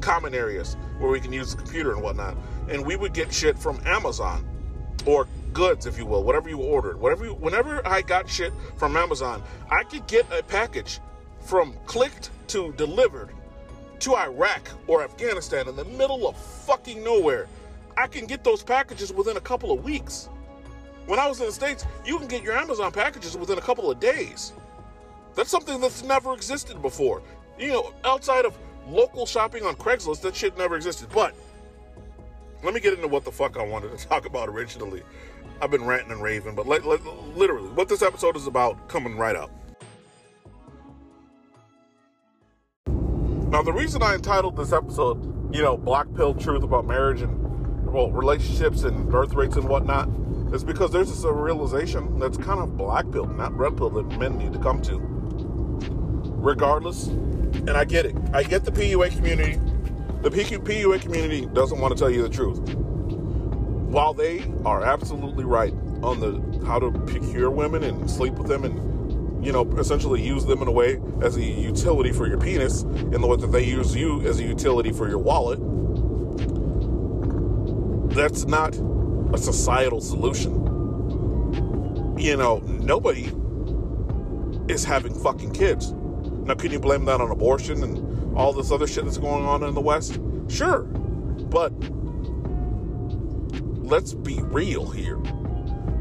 common 0.00 0.34
areas 0.34 0.76
where 0.98 1.10
we 1.10 1.20
can 1.20 1.32
use 1.32 1.54
the 1.54 1.62
computer 1.62 1.92
and 1.92 2.02
whatnot. 2.02 2.36
And 2.68 2.84
we 2.86 2.96
would 2.96 3.12
get 3.12 3.32
shit 3.32 3.58
from 3.58 3.80
Amazon 3.84 4.46
or 5.04 5.28
goods, 5.52 5.86
if 5.86 5.98
you 5.98 6.06
will, 6.06 6.24
whatever 6.24 6.48
you 6.48 6.58
ordered. 6.58 6.98
Whatever, 6.98 7.26
you, 7.26 7.34
whenever 7.34 7.86
I 7.86 8.02
got 8.02 8.28
shit 8.28 8.52
from 8.76 8.96
Amazon, 8.96 9.42
I 9.70 9.84
could 9.84 10.06
get 10.06 10.26
a 10.32 10.42
package 10.42 11.00
from 11.40 11.74
clicked 11.86 12.30
to 12.48 12.72
delivered 12.72 13.30
to 14.00 14.16
Iraq 14.16 14.68
or 14.86 15.02
Afghanistan 15.04 15.68
in 15.68 15.76
the 15.76 15.84
middle 15.84 16.26
of 16.26 16.36
fucking 16.36 17.04
nowhere. 17.04 17.46
I 17.96 18.06
can 18.06 18.26
get 18.26 18.42
those 18.42 18.62
packages 18.62 19.12
within 19.12 19.36
a 19.36 19.40
couple 19.40 19.70
of 19.70 19.84
weeks. 19.84 20.28
When 21.06 21.18
I 21.18 21.26
was 21.26 21.40
in 21.40 21.46
the 21.46 21.52
States, 21.52 21.84
you 22.04 22.18
can 22.18 22.28
get 22.28 22.42
your 22.42 22.54
Amazon 22.54 22.92
packages 22.92 23.36
within 23.36 23.58
a 23.58 23.62
couple 23.62 23.90
of 23.90 23.98
days. 23.98 24.52
That's 25.34 25.50
something 25.50 25.80
that's 25.80 26.02
never 26.02 26.34
existed 26.34 26.80
before. 26.80 27.22
You 27.58 27.68
know, 27.68 27.94
outside 28.04 28.44
of 28.44 28.56
local 28.88 29.26
shopping 29.26 29.64
on 29.64 29.74
Craigslist, 29.76 30.20
that 30.22 30.36
shit 30.36 30.56
never 30.56 30.76
existed. 30.76 31.08
But 31.12 31.34
let 32.62 32.74
me 32.74 32.80
get 32.80 32.92
into 32.92 33.08
what 33.08 33.24
the 33.24 33.32
fuck 33.32 33.56
I 33.56 33.64
wanted 33.64 33.96
to 33.96 34.06
talk 34.08 34.26
about 34.26 34.48
originally. 34.48 35.02
I've 35.60 35.70
been 35.70 35.84
ranting 35.84 36.12
and 36.12 36.22
raving, 36.22 36.54
but 36.54 36.66
let, 36.66 36.84
let, 36.84 37.04
literally, 37.36 37.68
what 37.70 37.88
this 37.88 38.02
episode 38.02 38.36
is 38.36 38.46
about 38.46 38.88
coming 38.88 39.16
right 39.16 39.36
up. 39.36 39.50
Now, 42.86 43.62
the 43.62 43.72
reason 43.72 44.02
I 44.02 44.14
entitled 44.14 44.56
this 44.56 44.72
episode, 44.72 45.54
you 45.54 45.62
know, 45.62 45.76
Black 45.76 46.06
Pill 46.14 46.34
Truth 46.34 46.62
about 46.62 46.86
marriage 46.86 47.20
and, 47.20 47.86
well, 47.86 48.10
relationships 48.10 48.82
and 48.84 49.08
birth 49.10 49.34
rates 49.34 49.56
and 49.56 49.68
whatnot, 49.68 50.08
is 50.52 50.62
because 50.62 50.90
there's 50.90 51.08
this 51.08 51.24
realization 51.24 52.18
that's 52.18 52.36
kind 52.36 52.60
of 52.60 52.76
black 52.76 53.10
pill, 53.10 53.26
not 53.26 53.56
red 53.56 53.76
pill, 53.76 53.90
that 53.90 54.04
men 54.18 54.36
need 54.36 54.52
to 54.52 54.58
come 54.58 54.82
to. 54.82 54.98
Regardless, 56.42 57.06
and 57.06 57.70
I 57.70 57.84
get 57.84 58.06
it. 58.06 58.16
I 58.32 58.42
get 58.42 58.64
the 58.64 58.72
PUA 58.72 59.16
community. 59.16 59.58
The 60.22 60.30
PUA 60.30 61.00
community 61.00 61.46
doesn't 61.46 61.80
want 61.80 61.96
to 61.96 61.98
tell 61.98 62.10
you 62.10 62.22
the 62.22 62.28
truth. 62.28 62.58
While 63.88 64.14
they 64.14 64.44
are 64.64 64.82
absolutely 64.84 65.44
right 65.44 65.74
on 66.02 66.20
the 66.20 66.66
how 66.66 66.78
to 66.78 66.90
procure 66.90 67.50
women 67.50 67.84
and 67.84 68.10
sleep 68.10 68.34
with 68.34 68.48
them 68.48 68.64
and 68.64 69.44
you 69.44 69.52
know 69.52 69.62
essentially 69.78 70.20
use 70.22 70.44
them 70.44 70.62
in 70.62 70.68
a 70.68 70.72
way 70.72 71.00
as 71.22 71.36
a 71.36 71.42
utility 71.42 72.12
for 72.12 72.26
your 72.26 72.38
penis 72.38 72.82
in 72.82 73.20
the 73.20 73.26
way 73.26 73.36
that 73.36 73.48
they 73.48 73.64
use 73.64 73.94
you 73.94 74.20
as 74.22 74.40
a 74.40 74.44
utility 74.44 74.92
for 74.92 75.08
your 75.08 75.18
wallet 75.18 75.58
that's 78.14 78.44
not 78.44 78.76
a 79.32 79.38
societal 79.38 80.00
solution. 80.00 80.52
You 82.18 82.36
know, 82.36 82.58
nobody 82.58 83.32
is 84.72 84.84
having 84.84 85.14
fucking 85.14 85.52
kids. 85.52 85.92
Now, 85.92 86.54
can 86.54 86.70
you 86.70 86.78
blame 86.78 87.04
that 87.06 87.20
on 87.20 87.30
abortion 87.30 87.82
and 87.82 88.36
all 88.36 88.52
this 88.52 88.70
other 88.70 88.86
shit 88.86 89.04
that's 89.04 89.18
going 89.18 89.44
on 89.44 89.62
in 89.62 89.74
the 89.74 89.80
West? 89.80 90.20
Sure. 90.48 90.82
But 90.82 91.72
let's 93.82 94.14
be 94.14 94.40
real 94.42 94.88
here. 94.88 95.18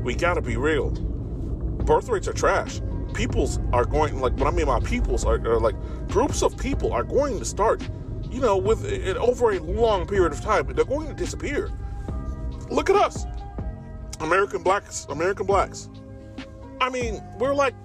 We 0.03 0.15
gotta 0.15 0.41
be 0.41 0.57
real. 0.57 0.91
Birth 0.91 2.09
rates 2.09 2.27
are 2.27 2.33
trash. 2.33 2.81
Peoples 3.13 3.59
are 3.73 3.85
going, 3.85 4.19
like, 4.19 4.33
what 4.37 4.47
I 4.47 4.51
mean 4.51 4.67
by 4.67 4.79
peoples 4.79 5.25
are, 5.25 5.35
are 5.47 5.59
like 5.59 5.75
groups 6.07 6.43
of 6.43 6.57
people 6.57 6.93
are 6.93 7.03
going 7.03 7.39
to 7.39 7.45
start, 7.45 7.87
you 8.31 8.39
know, 8.39 8.57
with 8.57 8.85
it 8.85 9.17
over 9.17 9.51
a 9.51 9.59
long 9.59 10.07
period 10.07 10.31
of 10.31 10.41
time, 10.41 10.65
they're 10.73 10.85
going 10.85 11.07
to 11.07 11.13
disappear. 11.13 11.71
Look 12.71 12.89
at 12.89 12.95
us. 12.95 13.25
American 14.21 14.63
blacks, 14.63 15.05
American 15.09 15.45
blacks. 15.45 15.89
I 16.79 16.89
mean, 16.89 17.21
we're 17.37 17.53
like 17.53 17.75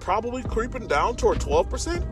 probably 0.00 0.42
creeping 0.44 0.86
down 0.86 1.16
toward 1.16 1.38
12%. 1.38 2.06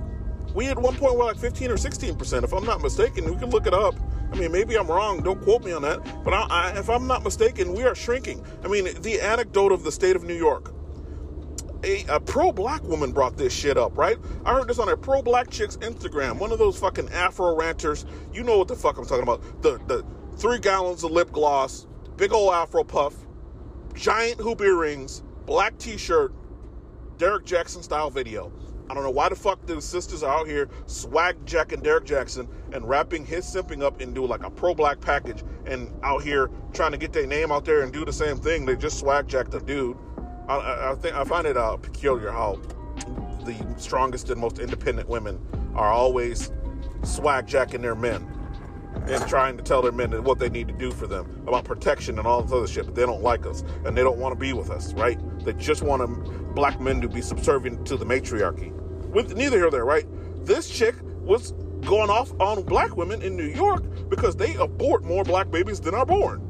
We 0.55 0.67
at 0.67 0.79
one 0.79 0.97
point 0.97 1.15
were 1.17 1.25
like 1.25 1.37
15 1.37 1.71
or 1.71 1.77
16%, 1.77 2.45
if 2.45 2.53
I'm 2.53 2.65
not 2.65 2.83
mistaken. 2.83 3.25
We 3.33 3.37
can 3.37 3.51
look 3.51 3.67
it 3.67 3.75
up. 3.75 3.95
I 4.33 4.37
mean, 4.37 4.51
maybe 4.51 4.77
I'm 4.77 4.89
wrong. 4.89 5.23
Don't 5.23 5.41
quote 5.43 5.65
me 5.65 5.73
on 5.73 5.83
that. 5.83 6.25
But 6.25 6.35
I, 6.35 6.47
I, 6.51 6.79
if 6.79 6.91
I'm 6.91 7.07
not 7.07 7.23
mistaken, 7.23 7.73
we 7.75 7.85
are 7.85 7.95
shrinking. 7.95 8.45
I 8.65 8.69
mean, 8.69 8.89
the 9.03 9.21
anecdote 9.21 9.73
of 9.73 9.85
the 9.85 9.93
state 9.93 10.17
of 10.17 10.25
New 10.25 10.35
York. 10.35 10.75
A, 11.83 12.05
a 12.09 12.21
pro 12.21 12.53
black 12.53 12.83
woman 12.83 13.13
brought 13.13 13.37
this 13.37 13.53
shit 13.53 13.79
up, 13.79 13.97
right? 13.97 14.19
I 14.45 14.53
heard 14.53 14.69
this 14.69 14.79
on 14.79 14.89
a 14.89 14.97
pro 14.97 15.23
black 15.23 15.49
chick's 15.49 15.77
Instagram. 15.79 16.39
One 16.39 16.53
of 16.53 16.59
those 16.59 16.79
fucking 16.79 17.09
Afro 17.11 17.57
ranters. 17.57 18.05
You 18.33 18.43
know 18.43 18.59
what 18.59 18.69
the 18.69 18.77
fuck 18.77 18.99
I'm 18.99 19.07
talking 19.07 19.23
about. 19.23 19.63
The, 19.63 19.79
the 19.87 20.05
three 20.37 20.59
gallons 20.59 21.05
of 21.05 21.11
lip 21.11 21.33
gloss, 21.33 21.87
big 22.21 22.35
old 22.35 22.53
Afro 22.53 22.85
puff, 22.85 23.15
giant 23.95 24.39
hoop 24.39 24.61
earrings, 24.61 25.23
black 25.47 25.79
t-shirt, 25.79 26.35
Derrick 27.17 27.47
Jaxn 27.47 27.83
style 27.83 28.11
video. 28.11 28.53
I 28.91 28.95
don't 28.95 29.05
know 29.05 29.11
why 29.11 29.31
the 29.31 29.35
fuck 29.35 29.65
the 29.65 29.81
sisters 29.81 30.23
are 30.23 30.41
out 30.41 30.47
here 30.47 30.69
swag 30.85 31.47
jacking 31.47 31.81
Derrick 31.81 32.05
Jaxn 32.05 32.47
and 32.75 32.87
wrapping 32.87 33.25
his 33.25 33.47
simping 33.47 33.83
up 33.83 34.03
into 34.03 34.27
like 34.27 34.45
a 34.45 34.51
pro 34.51 34.75
black 34.75 35.01
package 35.01 35.43
and 35.65 35.91
out 36.03 36.23
here 36.23 36.51
trying 36.75 36.93
to 36.93 36.99
get 36.99 37.15
their 37.15 37.27
name 37.27 37.51
out 37.51 37.65
there 37.65 37.81
and 37.81 37.91
do 37.91 38.05
the 38.05 38.13
same 38.13 38.37
thing. 38.37 38.67
They 38.67 38.77
just 38.77 38.99
swag 38.99 39.27
jacked 39.27 39.53
the 39.53 39.61
dude. 39.61 39.97
I, 40.47 40.91
I, 40.91 40.95
think 40.97 41.17
I 41.17 41.25
find 41.25 41.47
it 41.47 41.57
uh, 41.57 41.79
peculiar 41.79 42.31
how 42.31 42.61
the 43.47 43.57
strongest 43.79 44.29
and 44.29 44.39
most 44.39 44.59
independent 44.59 45.09
women 45.09 45.41
are 45.75 45.91
always 45.91 46.53
swag 47.03 47.47
jacking 47.47 47.81
their 47.81 47.95
men 47.95 48.31
and 49.07 49.27
trying 49.27 49.57
to 49.57 49.63
tell 49.63 49.83
their 49.83 49.93
men 49.93 50.23
what 50.25 50.39
they 50.39 50.49
need 50.49 50.69
to 50.69 50.75
do 50.75 50.91
for 50.91 51.07
them 51.07 51.43
about 51.47 51.65
protection 51.65 52.19
and 52.19 52.27
all 52.27 52.43
this 52.43 52.53
other 52.53 52.67
shit. 52.67 52.87
But 52.87 52.95
they 52.95 53.07
don't 53.07 53.23
like 53.23 53.47
us 53.47 53.65
and 53.85 53.97
they 53.97 54.03
don't 54.03 54.19
want 54.19 54.33
to 54.33 54.39
be 54.39 54.53
with 54.53 54.71
us, 54.71 54.93
right? 54.95 55.19
They 55.45 55.53
just 55.55 55.83
want 55.83 56.55
black 56.55 56.81
men 56.81 57.01
to 57.01 57.09
be 57.09 57.21
subservient 57.21 57.87
to 57.87 57.97
the 57.97 58.05
matriarchy. 58.05 58.73
With 59.11 59.37
neither 59.37 59.57
here 59.57 59.63
nor 59.63 59.71
there, 59.71 59.85
right? 59.85 60.07
This 60.45 60.69
chick 60.69 60.95
was 61.21 61.53
going 61.83 62.11
off 62.11 62.33
on 62.41 62.63
black 62.63 62.97
women 62.97 63.23
in 63.23 63.37
New 63.37 63.47
York 63.47 63.85
because 64.09 64.37
they 64.37 64.55
abort 64.57 65.05
more 65.05 65.25
black 65.25 65.51
babies 65.51 65.81
than 65.81 65.95
are 65.95 66.07
born. 66.07 66.47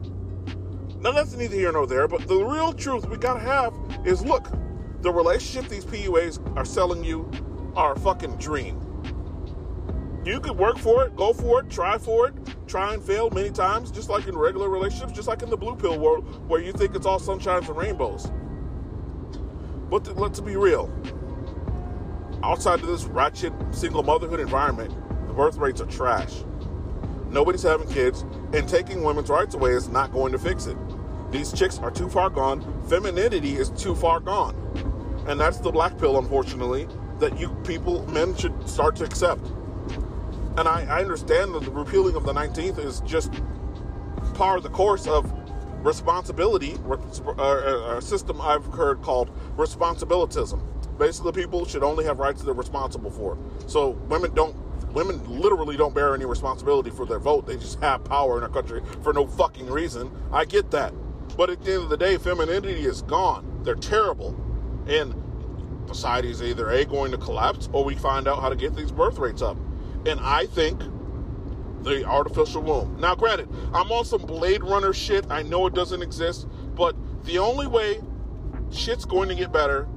Now 1.00 1.12
that's 1.12 1.34
neither 1.34 1.54
here 1.56 1.72
nor 1.72 1.86
there, 1.86 2.08
but 2.08 2.28
the 2.28 2.36
real 2.36 2.72
truth 2.72 3.08
we 3.08 3.16
gotta 3.16 3.40
have 3.40 3.74
is 4.04 4.22
look, 4.22 4.48
the 5.00 5.10
relationship 5.10 5.70
these 5.70 5.84
PUAs 5.84 6.56
are 6.56 6.64
selling 6.64 7.02
you 7.02 7.30
are 7.74 7.92
a 7.92 7.98
fucking 7.98 8.36
dream. 8.36 8.78
You 10.30 10.38
could 10.38 10.56
work 10.56 10.78
for 10.78 11.04
it, 11.04 11.16
go 11.16 11.32
for 11.32 11.58
it, 11.58 11.68
try 11.70 11.98
for 11.98 12.28
it, 12.28 12.34
try 12.68 12.94
and 12.94 13.02
fail 13.02 13.30
many 13.30 13.50
times, 13.50 13.90
just 13.90 14.08
like 14.08 14.28
in 14.28 14.38
regular 14.38 14.68
relationships, 14.68 15.10
just 15.10 15.26
like 15.26 15.42
in 15.42 15.50
the 15.50 15.56
blue 15.56 15.74
pill 15.74 15.98
world 15.98 16.48
where 16.48 16.60
you 16.60 16.72
think 16.72 16.94
it's 16.94 17.04
all 17.04 17.18
sunshines 17.18 17.66
and 17.66 17.76
rainbows. 17.76 18.30
But 19.90 20.04
th- 20.04 20.16
let's 20.16 20.38
be 20.38 20.54
real. 20.54 20.88
Outside 22.44 22.78
of 22.78 22.86
this 22.86 23.06
ratchet 23.06 23.52
single 23.72 24.04
motherhood 24.04 24.38
environment, 24.38 24.94
the 25.26 25.34
birth 25.34 25.56
rates 25.56 25.80
are 25.80 25.86
trash. 25.86 26.44
Nobody's 27.28 27.64
having 27.64 27.88
kids, 27.88 28.24
and 28.52 28.68
taking 28.68 29.02
women's 29.02 29.30
rights 29.30 29.56
away 29.56 29.72
is 29.72 29.88
not 29.88 30.12
going 30.12 30.30
to 30.30 30.38
fix 30.38 30.66
it. 30.66 30.76
These 31.32 31.52
chicks 31.54 31.80
are 31.80 31.90
too 31.90 32.08
far 32.08 32.30
gone. 32.30 32.62
Femininity 32.88 33.56
is 33.56 33.70
too 33.70 33.96
far 33.96 34.20
gone. 34.20 34.54
And 35.26 35.40
that's 35.40 35.58
the 35.58 35.72
black 35.72 35.98
pill, 35.98 36.20
unfortunately, 36.20 36.86
that 37.18 37.36
you 37.36 37.48
people, 37.64 38.06
men, 38.06 38.36
should 38.36 38.68
start 38.68 38.94
to 38.96 39.04
accept. 39.04 39.44
And 40.60 40.68
I, 40.68 40.82
I 40.82 41.00
understand 41.00 41.54
that 41.54 41.62
the 41.62 41.70
repealing 41.70 42.16
of 42.16 42.24
the 42.24 42.34
19th 42.34 42.84
is 42.84 43.00
just 43.06 43.32
part 44.34 44.58
of 44.58 44.62
the 44.62 44.68
course 44.68 45.06
of 45.06 45.32
responsibility, 45.82 46.76
uh, 46.86 47.96
a 47.96 48.02
system 48.02 48.42
I've 48.42 48.66
heard 48.66 49.00
called 49.00 49.30
responsibilitism. 49.56 50.62
Basically, 50.98 51.32
people 51.32 51.64
should 51.64 51.82
only 51.82 52.04
have 52.04 52.18
rights 52.18 52.42
they're 52.42 52.52
responsible 52.52 53.10
for. 53.10 53.38
So 53.68 53.92
women 54.10 54.34
don't, 54.34 54.54
women 54.92 55.40
literally 55.40 55.78
don't 55.78 55.94
bear 55.94 56.14
any 56.14 56.26
responsibility 56.26 56.90
for 56.90 57.06
their 57.06 57.20
vote. 57.20 57.46
They 57.46 57.56
just 57.56 57.80
have 57.80 58.04
power 58.04 58.36
in 58.36 58.42
our 58.42 58.50
country 58.50 58.82
for 59.02 59.14
no 59.14 59.26
fucking 59.26 59.66
reason. 59.66 60.10
I 60.30 60.44
get 60.44 60.70
that. 60.72 60.92
But 61.38 61.48
at 61.48 61.64
the 61.64 61.72
end 61.72 61.84
of 61.84 61.88
the 61.88 61.96
day, 61.96 62.18
femininity 62.18 62.84
is 62.84 63.00
gone. 63.00 63.62
They're 63.62 63.76
terrible. 63.76 64.38
And 64.86 65.14
society 65.88 66.28
is 66.28 66.42
either 66.42 66.68
A, 66.68 66.84
going 66.84 67.12
to 67.12 67.18
collapse, 67.18 67.70
or 67.72 67.82
we 67.82 67.94
find 67.94 68.28
out 68.28 68.42
how 68.42 68.50
to 68.50 68.56
get 68.56 68.76
these 68.76 68.92
birth 68.92 69.16
rates 69.16 69.40
up. 69.40 69.56
And 70.06 70.18
I 70.20 70.46
think 70.46 70.80
the 71.82 72.04
artificial 72.04 72.62
womb. 72.62 72.98
Now, 73.00 73.14
granted, 73.14 73.48
I'm 73.72 73.90
on 73.90 74.04
some 74.04 74.22
Blade 74.22 74.62
Runner 74.62 74.92
shit. 74.92 75.26
I 75.30 75.42
know 75.42 75.66
it 75.66 75.74
doesn't 75.74 76.02
exist, 76.02 76.46
but 76.74 76.94
the 77.24 77.38
only 77.38 77.66
way 77.66 78.00
shit's 78.70 79.04
going 79.04 79.28
to 79.28 79.34
get 79.34 79.52
better 79.52 79.88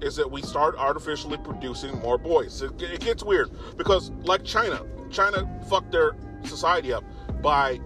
is 0.00 0.16
that 0.16 0.30
we 0.30 0.42
start 0.42 0.76
artificially 0.76 1.38
producing 1.38 1.98
more 2.00 2.18
boys. 2.18 2.62
It, 2.62 2.80
it 2.82 3.00
gets 3.00 3.22
weird 3.22 3.50
because, 3.76 4.10
like 4.22 4.44
China, 4.44 4.84
China 5.10 5.48
fucked 5.68 5.92
their 5.92 6.16
society 6.44 6.92
up 6.92 7.04
by 7.40 7.80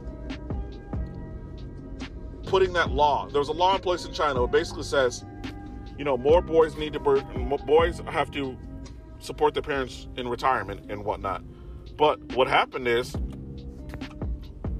putting 2.44 2.72
that 2.72 2.90
law. 2.90 3.28
There 3.28 3.38
was 3.38 3.48
a 3.48 3.52
law 3.52 3.74
in 3.74 3.80
place 3.80 4.04
in 4.04 4.12
China 4.12 4.40
that 4.40 4.50
basically 4.50 4.82
says, 4.82 5.24
you 5.98 6.04
know, 6.04 6.16
more 6.16 6.40
boys 6.40 6.76
need 6.76 6.92
to 6.94 7.00
birth, 7.00 7.24
boys 7.66 8.00
have 8.08 8.30
to 8.32 8.56
support 9.18 9.54
their 9.54 9.62
parents 9.62 10.08
in 10.16 10.28
retirement 10.28 10.90
and 10.90 11.04
whatnot. 11.04 11.42
But 11.96 12.20
what 12.34 12.48
happened 12.48 12.86
is 12.86 13.16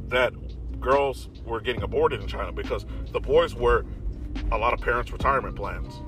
that 0.09 0.33
girls 0.81 1.29
were 1.45 1.61
getting 1.61 1.83
aborted 1.83 2.21
in 2.21 2.29
China 2.29 2.53
because 2.53 2.87
the 3.13 3.21
boys 3.21 3.55
were 3.55 3.85
a 4.53 4.59
lot 4.59 4.73
of 4.73 4.81
parents' 4.81 5.13
retirement 5.13 5.57
plans. 5.57 6.01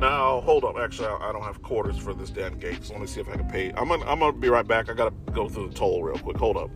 Now, 0.00 0.40
hold 0.40 0.64
up. 0.64 0.76
Actually, 0.78 1.08
I 1.08 1.30
don't 1.30 1.42
have 1.42 1.60
quarters 1.60 1.98
for 1.98 2.14
this 2.14 2.30
damn 2.30 2.58
gate, 2.58 2.84
so 2.84 2.94
let 2.94 3.02
me 3.02 3.06
see 3.06 3.20
if 3.20 3.28
I 3.28 3.36
can 3.36 3.48
pay. 3.48 3.70
I'm 3.76 3.88
gonna, 3.88 4.06
I'm 4.06 4.20
gonna 4.20 4.32
be 4.32 4.48
right 4.48 4.66
back. 4.66 4.88
I 4.88 4.94
gotta 4.94 5.14
go 5.32 5.48
through 5.48 5.68
the 5.68 5.74
toll 5.74 6.02
real 6.02 6.16
quick. 6.16 6.38
Hold 6.38 6.56
up. 6.56 6.70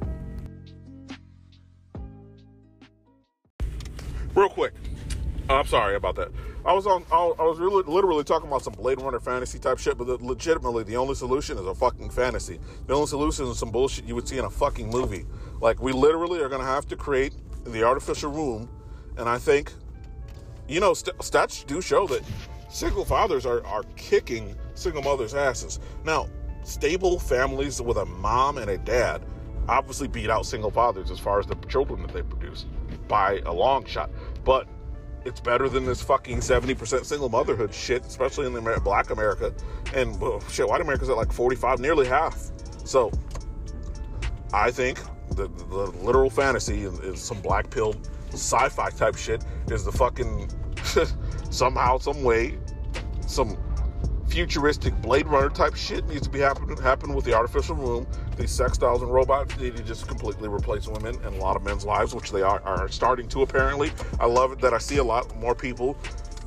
Real 4.35 4.51
quick. 4.51 4.75
Oh, 5.51 5.57
I'm 5.57 5.67
sorry 5.67 5.95
about 5.97 6.17
that. 6.17 6.31
I 6.65 6.73
was 6.73 6.87
on. 6.87 7.05
I 7.13 7.43
was 7.43 7.59
really, 7.59 7.83
literally 7.83 8.25
talking 8.25 8.49
about 8.49 8.63
some 8.63 8.73
Blade 8.73 9.01
Runner 9.01 9.21
fantasy 9.21 9.59
type 9.59 9.79
shit, 9.79 9.99
but 9.99 10.07
the, 10.07 10.17
legitimately, 10.25 10.85
the 10.85 10.97
only 10.97 11.15
solution 11.15 11.59
is 11.59 11.67
a 11.67 11.75
fucking 11.75 12.09
fantasy. 12.11 12.59
The 12.87 12.95
only 12.95 13.07
solution 13.07 13.47
is 13.49 13.59
some 13.59 13.71
bullshit 13.71 14.07
you 14.07 14.15
would 14.15 14.27
see 14.27 14.39
in 14.39 14.47
a 14.47 14.51
fucking 14.51 14.89
movie. 14.89 15.27
Like 15.61 15.83
we 15.83 15.93
literally 15.93 16.41
are 16.41 16.49
gonna 16.49 16.65
have 16.65 16.87
to 16.89 16.97
create 16.97 17.35
the 17.65 17.85
artificial 17.85 18.31
womb, 18.31 18.71
and 19.19 19.29
I 19.29 19.37
think, 19.37 19.73
you 20.67 20.81
know, 20.81 20.95
st- 20.95 21.19
stats 21.19 21.67
do 21.67 21.83
show 21.83 22.07
that 22.07 22.23
single 22.71 23.05
fathers 23.05 23.45
are 23.45 23.65
are 23.67 23.83
kicking 23.97 24.57
single 24.75 25.03
mothers' 25.03 25.35
asses. 25.35 25.79
Now, 26.07 26.29
stable 26.63 27.19
families 27.19 27.83
with 27.83 27.99
a 27.99 28.07
mom 28.07 28.57
and 28.57 28.71
a 28.71 28.79
dad 28.79 29.23
obviously 29.69 30.09
beat 30.09 30.31
out 30.31 30.47
single 30.47 30.71
fathers 30.71 31.11
as 31.11 31.19
far 31.19 31.39
as 31.39 31.47
the 31.47 31.57
children 31.69 32.01
that 32.01 32.15
they 32.15 32.23
produce 32.23 32.65
by 33.09 33.41
a 33.45 33.53
long 33.53 33.85
shot, 33.85 34.11
but 34.45 34.67
it's 35.25 35.41
better 35.41 35.69
than 35.69 35.85
this 35.87 36.03
fucking 36.03 36.39
70% 36.39 37.05
single 37.05 37.29
motherhood 37.29 37.73
shit, 37.73 38.05
especially 38.05 38.47
in 38.47 38.53
the 38.53 38.81
black 38.83 39.11
America. 39.11 39.53
And 39.95 40.19
well, 40.21 40.41
shit, 40.51 40.69
white 40.69 40.81
America's 40.81 41.09
at 41.09 41.17
like 41.17 41.33
45, 41.33 41.81
nearly 41.81 42.07
half. 42.07 42.51
So 42.85 43.11
I 44.53 44.71
think 44.71 45.01
the, 45.31 45.49
the 45.49 45.91
literal 46.03 46.31
fantasy 46.31 46.85
is, 46.85 46.99
is 47.01 47.21
some 47.21 47.41
black 47.41 47.71
pill 47.71 47.95
sci 48.31 48.69
fi 48.69 48.91
type 48.91 49.17
shit 49.17 49.45
is 49.69 49.85
the 49.85 49.93
fucking 49.93 50.51
somehow, 51.51 51.99
some 51.99 52.23
way, 52.23 52.59
some 53.27 53.57
futuristic 54.29 54.95
Blade 55.01 55.27
Runner 55.27 55.49
type 55.49 55.75
shit 55.75 56.07
needs 56.09 56.23
to 56.23 56.31
be 56.31 56.41
happening 56.41 56.77
happen 56.77 57.15
with 57.15 57.25
the 57.25 57.35
artificial 57.35 57.77
womb. 57.77 58.07
These 58.37 58.51
sex 58.51 58.79
dolls 58.79 59.03
and 59.03 59.13
robots 59.13 59.57
need 59.59 59.77
to 59.77 59.83
just 59.83 60.09
completely 60.09 60.49
replace 60.49 60.89
women 60.89 61.15
in 61.17 61.35
a 61.35 61.39
lot 61.39 61.57
of 61.57 61.63
men's 61.63 61.85
lives, 61.85 62.15
which 62.15 62.33
they 62.33 62.43
are, 62.43 62.61
are 62.63 62.89
starting 62.89 63.29
to 63.29 63.43
apparently. 63.43 63.93
I 64.19 64.27
love 64.27 64.53
it 64.53 64.61
that 64.61 64.75
I 64.75 64.79
see 64.79 64.97
a 64.99 65.05
lot 65.05 65.37
more 65.37 65.55
people, 65.55 65.97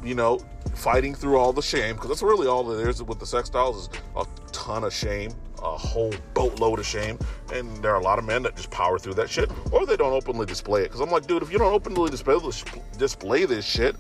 you 0.04 0.16
know, 0.16 0.40
fighting 0.76 1.16
through 1.16 1.38
all 1.38 1.54
the 1.54 1.62
shame 1.62 1.96
because 1.96 2.10
that's 2.10 2.22
really 2.22 2.48
all 2.48 2.64
there 2.64 2.90
is 2.90 3.02
with 3.02 3.20
the 3.20 3.26
sex 3.26 3.50
dolls 3.50 3.88
is 3.88 3.90
a 4.16 4.26
ton 4.52 4.84
of 4.84 4.94
shame, 4.94 5.32
a 5.64 5.78
whole 5.78 6.14
boatload 6.34 6.80
of 6.80 6.86
shame, 6.86 7.18
and 7.54 7.76
there 7.78 7.94
are 7.94 8.00
a 8.00 8.04
lot 8.04 8.20
of 8.20 8.26
men 8.26 8.44
that 8.44 8.56
just 8.56 8.70
power 8.70 9.00
through 9.00 9.14
that 9.16 9.30
shit 9.30 9.50
or 9.72 9.86
they 9.86 9.98
don't 9.98 10.14
openly 10.14 10.46
display 10.46 10.82
it. 10.82 10.86
Because 10.86 11.00
I'm 11.00 11.10
like, 11.10 11.26
dude, 11.26 11.42
if 11.42 11.52
you 11.52 11.58
don't 11.58 11.74
openly 11.74 12.12
display 12.12 12.38
this, 12.40 12.64
display 12.98 13.46
this 13.46 13.66
shit, 13.66 13.96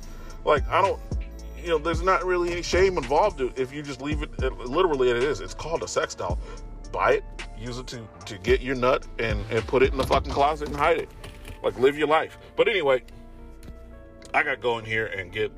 like 0.45 0.67
I 0.69 0.82
don't 0.82 1.00
you 1.67 1.69
know, 1.69 1.78
there's 1.78 2.02
not 2.02 2.23
really 2.23 2.52
any 2.52 2.62
shame 2.62 2.97
involved 2.97 3.41
if 3.41 3.73
you 3.73 3.82
just 3.82 4.02
leave 4.02 4.21
it, 4.21 4.30
it 4.41 4.54
literally 4.60 5.10
it 5.10 5.17
is. 5.17 5.41
It's 5.41 5.54
called 5.54 5.84
a 5.84 5.88
sex 5.88 6.15
doll. 6.15 6.39
Buy 6.93 7.13
it, 7.13 7.23
use 7.59 7.77
it 7.77 7.87
to, 7.87 8.07
to 8.25 8.37
get 8.37 8.61
your 8.61 8.75
nut 8.75 9.05
and, 9.19 9.43
and 9.49 9.65
put 9.67 9.83
it 9.83 9.91
in 9.91 9.97
the 9.97 10.05
fucking 10.05 10.31
closet 10.31 10.67
and 10.67 10.77
hide 10.77 10.97
it. 10.97 11.09
Like 11.63 11.77
live 11.79 11.97
your 11.97 12.07
life. 12.07 12.37
But 12.55 12.67
anyway, 12.67 13.03
I 14.33 14.43
got 14.43 14.51
to 14.51 14.57
go 14.57 14.77
in 14.77 14.85
here 14.85 15.07
and 15.07 15.31
get 15.31 15.51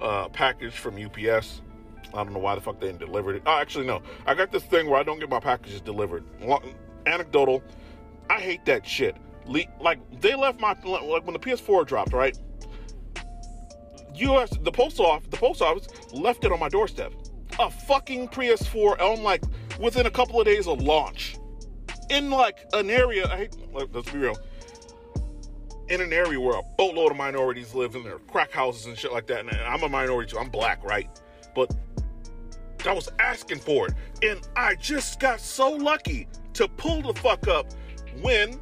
uh, 0.00 0.24
a 0.26 0.28
package 0.28 0.74
from 0.74 1.02
UPS. 1.02 1.60
I 2.14 2.24
don't 2.24 2.32
know 2.32 2.38
why 2.38 2.54
the 2.54 2.60
fuck 2.60 2.80
they 2.80 2.86
didn't 2.86 3.00
deliver 3.00 3.34
it. 3.34 3.42
Oh, 3.46 3.58
actually, 3.58 3.86
no. 3.86 4.02
I 4.26 4.34
got 4.34 4.52
this 4.52 4.62
thing 4.64 4.88
where 4.88 4.98
I 4.98 5.02
don't 5.02 5.18
get 5.18 5.30
my 5.30 5.40
packages 5.40 5.80
delivered. 5.80 6.24
Anecdotal. 7.06 7.62
I 8.28 8.40
hate 8.40 8.64
that 8.66 8.86
shit. 8.86 9.16
Like, 9.80 9.98
they 10.20 10.34
left 10.34 10.60
my, 10.60 10.76
like, 10.84 11.24
when 11.24 11.32
the 11.32 11.38
PS4 11.38 11.86
dropped, 11.86 12.12
right? 12.12 12.36
U.S. 14.14 14.50
the 14.62 14.72
post 14.72 15.00
office, 15.00 15.26
the 15.30 15.36
post 15.36 15.62
office 15.62 15.88
left 16.12 16.44
it 16.44 16.52
on 16.52 16.60
my 16.60 16.68
doorstep. 16.68 17.12
A 17.58 17.70
fucking 17.70 18.28
PS4 18.28 19.00
on 19.00 19.22
like 19.22 19.42
within 19.78 20.06
a 20.06 20.10
couple 20.10 20.40
of 20.40 20.46
days 20.46 20.66
of 20.66 20.80
launch, 20.82 21.36
in 22.12 22.30
like 22.30 22.66
an 22.72 22.90
area. 22.90 23.26
I 23.28 23.36
hate, 23.36 23.56
let's 23.72 24.10
be 24.10 24.18
real. 24.18 24.36
In 25.88 26.00
an 26.00 26.12
area 26.12 26.38
where 26.38 26.58
a 26.58 26.62
boatload 26.78 27.10
of 27.10 27.16
minorities 27.16 27.74
live 27.74 27.94
in 27.94 28.04
their 28.04 28.18
crack 28.18 28.52
houses 28.52 28.86
and 28.86 28.96
shit 28.96 29.12
like 29.12 29.26
that, 29.26 29.40
and 29.40 29.50
I'm 29.50 29.82
a 29.82 29.88
minority 29.88 30.30
too. 30.30 30.38
I'm 30.38 30.48
black, 30.48 30.82
right? 30.84 31.08
But 31.54 31.74
I 32.86 32.92
was 32.92 33.08
asking 33.18 33.58
for 33.58 33.88
it, 33.88 33.94
and 34.22 34.46
I 34.56 34.74
just 34.76 35.20
got 35.20 35.40
so 35.40 35.70
lucky 35.70 36.28
to 36.54 36.68
pull 36.68 37.02
the 37.02 37.14
fuck 37.20 37.48
up 37.48 37.66
when 38.20 38.60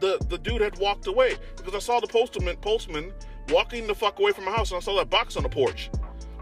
the 0.00 0.18
the 0.28 0.38
dude 0.38 0.60
had 0.62 0.78
walked 0.78 1.06
away 1.06 1.36
because 1.56 1.74
I 1.74 1.78
saw 1.78 2.00
the 2.00 2.06
postman 2.06 2.56
postman 2.56 3.12
walking 3.50 3.86
the 3.86 3.94
fuck 3.94 4.18
away 4.18 4.32
from 4.32 4.44
my 4.46 4.52
house 4.52 4.70
and 4.70 4.78
I 4.78 4.80
saw 4.80 4.96
that 4.96 5.10
box 5.10 5.36
on 5.36 5.42
the 5.42 5.48
porch. 5.48 5.90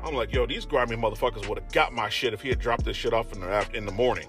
I'm 0.05 0.15
like, 0.15 0.33
yo, 0.33 0.47
these 0.47 0.65
grimy 0.65 0.95
motherfuckers 0.97 1.49
would 1.49 1.59
have 1.59 1.73
got 1.73 1.93
my 1.93 2.09
shit 2.09 2.33
if 2.33 2.41
he 2.41 2.51
had 2.51 2.61
dropped 2.61 2.85
this 2.85 2.97
shit 2.97 3.13
off 3.13 3.33
in 3.33 3.41
the 3.41 3.69
in 3.75 3.85
the 3.85 3.93
morning. 3.93 4.27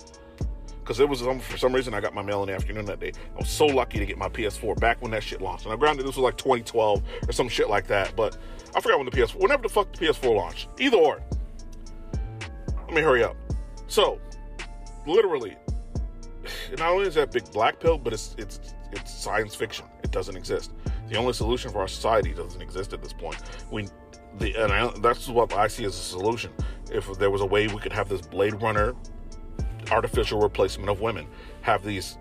Because 0.89 1.01
it 1.01 1.07
was 1.07 1.21
um, 1.21 1.39
for 1.39 1.55
some 1.55 1.71
reason 1.71 1.93
I 1.93 2.01
got 2.01 2.15
my 2.15 2.23
mail 2.23 2.41
in 2.41 2.47
the 2.47 2.55
afternoon 2.55 2.83
that 2.85 2.99
day. 2.99 3.11
I 3.35 3.37
was 3.37 3.47
so 3.47 3.67
lucky 3.67 3.99
to 3.99 4.07
get 4.07 4.17
my 4.17 4.27
PS4 4.27 4.79
back 4.79 4.99
when 5.03 5.11
that 5.11 5.21
shit 5.21 5.39
launched. 5.39 5.65
And 5.65 5.71
I 5.71 5.77
granted 5.77 6.01
this 6.01 6.15
was 6.15 6.23
like 6.23 6.35
2012 6.35 7.03
or 7.27 7.31
some 7.31 7.47
shit 7.47 7.69
like 7.69 7.85
that, 7.85 8.15
but 8.15 8.35
I 8.75 8.81
forgot 8.81 8.97
when 8.97 9.05
the 9.05 9.11
PS4, 9.11 9.35
whenever 9.35 9.61
the 9.61 9.69
fuck 9.69 9.93
the 9.93 10.07
PS4 10.07 10.35
launched. 10.35 10.67
Either 10.79 10.97
or. 10.97 11.21
Let 12.87 12.91
me 12.91 13.01
hurry 13.03 13.23
up. 13.23 13.35
So, 13.85 14.19
literally, 15.05 15.55
not 16.79 16.89
only 16.89 17.05
is 17.05 17.13
that 17.13 17.31
big 17.31 17.51
black 17.51 17.79
pill, 17.79 17.99
but 17.99 18.11
it's 18.11 18.33
it's 18.39 18.59
it's 18.91 19.13
science 19.13 19.53
fiction. 19.53 19.85
It 20.03 20.09
doesn't 20.09 20.35
exist. 20.35 20.71
The 21.07 21.17
only 21.17 21.33
solution 21.33 21.69
for 21.69 21.81
our 21.81 21.87
society 21.87 22.33
doesn't 22.33 22.63
exist 22.63 22.93
at 22.93 23.03
this 23.03 23.13
point. 23.13 23.37
We, 23.69 23.89
the, 24.39 24.55
and 24.55 24.73
I, 24.73 24.91
that's 25.01 25.27
what 25.27 25.53
I 25.53 25.67
see 25.67 25.85
as 25.85 25.93
a 25.93 26.01
solution. 26.01 26.51
If 26.91 27.15
there 27.19 27.29
was 27.29 27.41
a 27.41 27.45
way 27.45 27.67
we 27.67 27.77
could 27.77 27.93
have 27.93 28.09
this 28.09 28.21
Blade 28.21 28.59
Runner 28.59 28.95
artificial 29.91 30.39
replacement 30.39 30.89
of 30.89 31.01
women, 31.01 31.27
have 31.61 31.83
these 31.83 32.17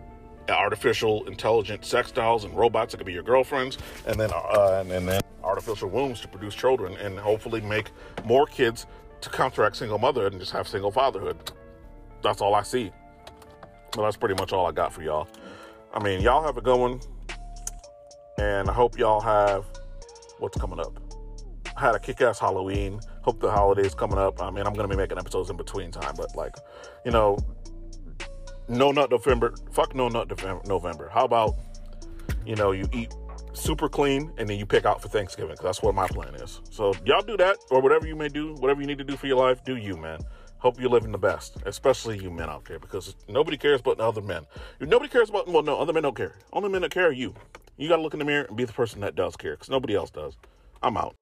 artificial 0.49 1.27
intelligent 1.27 1.85
sex 1.85 2.11
dolls 2.11 2.45
and 2.45 2.55
robots 2.57 2.93
that 2.93 2.99
could 2.99 3.07
be 3.07 3.13
your 3.13 3.23
girlfriends, 3.23 3.79
and 4.07 4.19
then 4.19 4.31
uh, 4.33 4.79
and, 4.81 4.91
and 4.93 5.09
then 5.09 5.21
artificial 5.45 5.89
wombs 5.89 6.21
to 6.21 6.29
produce 6.29 6.55
children 6.55 6.97
and 6.97 7.19
hopefully 7.19 7.61
make 7.61 7.91
more 8.25 8.47
kids 8.47 8.87
to 9.21 9.31
counteract 9.31 9.77
single 9.77 9.99
motherhood 9.99 10.33
and 10.33 10.41
just 10.41 10.53
have 10.53 10.69
single 10.69 10.91
fatherhood. 10.91 11.37
That's 12.23 12.41
all 12.41 12.55
I 12.55 12.63
see. 12.63 12.93
But 13.93 14.03
that's 14.03 14.17
pretty 14.17 14.35
much 14.35 14.53
all 14.53 14.67
I 14.67 14.73
got 14.73 14.93
for 14.93 15.03
y'all. 15.03 15.29
I 15.93 16.03
mean, 16.03 16.21
y'all 16.21 16.45
have 16.45 16.57
a 16.57 16.61
good 16.61 16.79
one. 16.79 17.01
And 18.39 18.71
I 18.71 18.73
hope 18.73 18.97
y'all 18.97 19.21
have 19.21 19.65
what's 20.39 20.57
coming 20.59 20.79
up. 20.79 21.01
I 21.77 21.81
had 21.81 21.95
a 21.95 21.99
kick 21.99 22.21
ass 22.21 22.39
Halloween. 22.39 23.01
Hope 23.23 23.41
the 23.41 23.51
holidays 23.51 23.95
coming 23.95 24.19
up. 24.19 24.41
I 24.41 24.51
mean, 24.51 24.67
I'm 24.67 24.75
to 24.75 24.89
be 24.89 24.97
making 24.97 25.19
episodes 25.19 25.51
in 25.51 25.57
between 25.57 25.91
time, 25.91 26.15
but 26.17 26.35
like, 26.37 26.55
you 27.05 27.11
know, 27.11 27.39
no 28.69 28.93
nut 28.93 29.11
November. 29.11 29.55
Fuck 29.73 29.95
no 29.95 30.09
nut 30.09 30.29
November. 30.67 31.09
How 31.13 31.25
about, 31.25 31.55
you 32.45 32.57
know, 32.57 32.73
you 32.73 32.89
eat 32.93 33.15
super 33.53 33.89
clean 33.89 34.33
and 34.39 34.49
then 34.49 34.59
you 34.59 34.67
pick 34.67 34.85
out 34.85 35.03
for 35.03 35.09
Thanksgiving? 35.09 35.51
Because 35.53 35.65
that's 35.65 35.83
what 35.83 35.95
my 35.95 36.07
plan 36.09 36.35
is. 36.37 36.61
So 36.71 36.95
y'all 37.05 37.23
do 37.23 37.37
that 37.39 37.59
or 37.71 37.81
whatever 37.81 38.07
you 38.07 38.17
may 38.17 38.29
do, 38.29 38.55
whatever 38.55 38.81
you 38.81 38.87
need 38.87 38.99
to 38.99 39.05
do 39.05 39.17
for 39.17 39.27
your 39.27 39.37
life, 39.37 39.65
do 39.65 39.77
you, 39.77 39.97
man. 39.97 40.21
Hope 40.59 40.81
you're 40.81 40.91
living 40.91 41.13
the 41.13 41.19
best, 41.19 41.57
especially 41.67 42.19
you 42.19 42.33
men 42.33 42.51
out 42.51 42.65
there, 42.65 42.81
because 42.81 43.15
nobody 43.29 43.57
cares 43.57 43.81
about 43.81 43.99
the 43.99 44.03
other 44.03 44.21
men. 44.21 44.45
Nobody 44.81 45.09
cares 45.09 45.31
about, 45.31 45.47
well, 45.47 45.63
no, 45.63 45.79
other 45.79 45.93
men 45.93 46.03
don't 46.03 46.17
care. 46.17 46.35
Only 46.53 46.69
men 46.69 46.83
that 46.83 46.91
care 46.91 47.07
are 47.07 47.13
you. 47.13 47.33
You 47.77 47.89
got 47.89 47.97
to 47.97 48.03
look 48.03 48.13
in 48.13 48.19
the 48.19 48.25
mirror 48.25 48.43
and 48.43 48.57
be 48.57 48.65
the 48.65 48.73
person 48.73 49.01
that 49.03 49.15
does 49.15 49.37
care, 49.37 49.53
because 49.53 49.71
nobody 49.71 49.95
else 49.95 50.11
does. 50.11 50.37
I'm 50.83 50.97
out. 50.97 51.15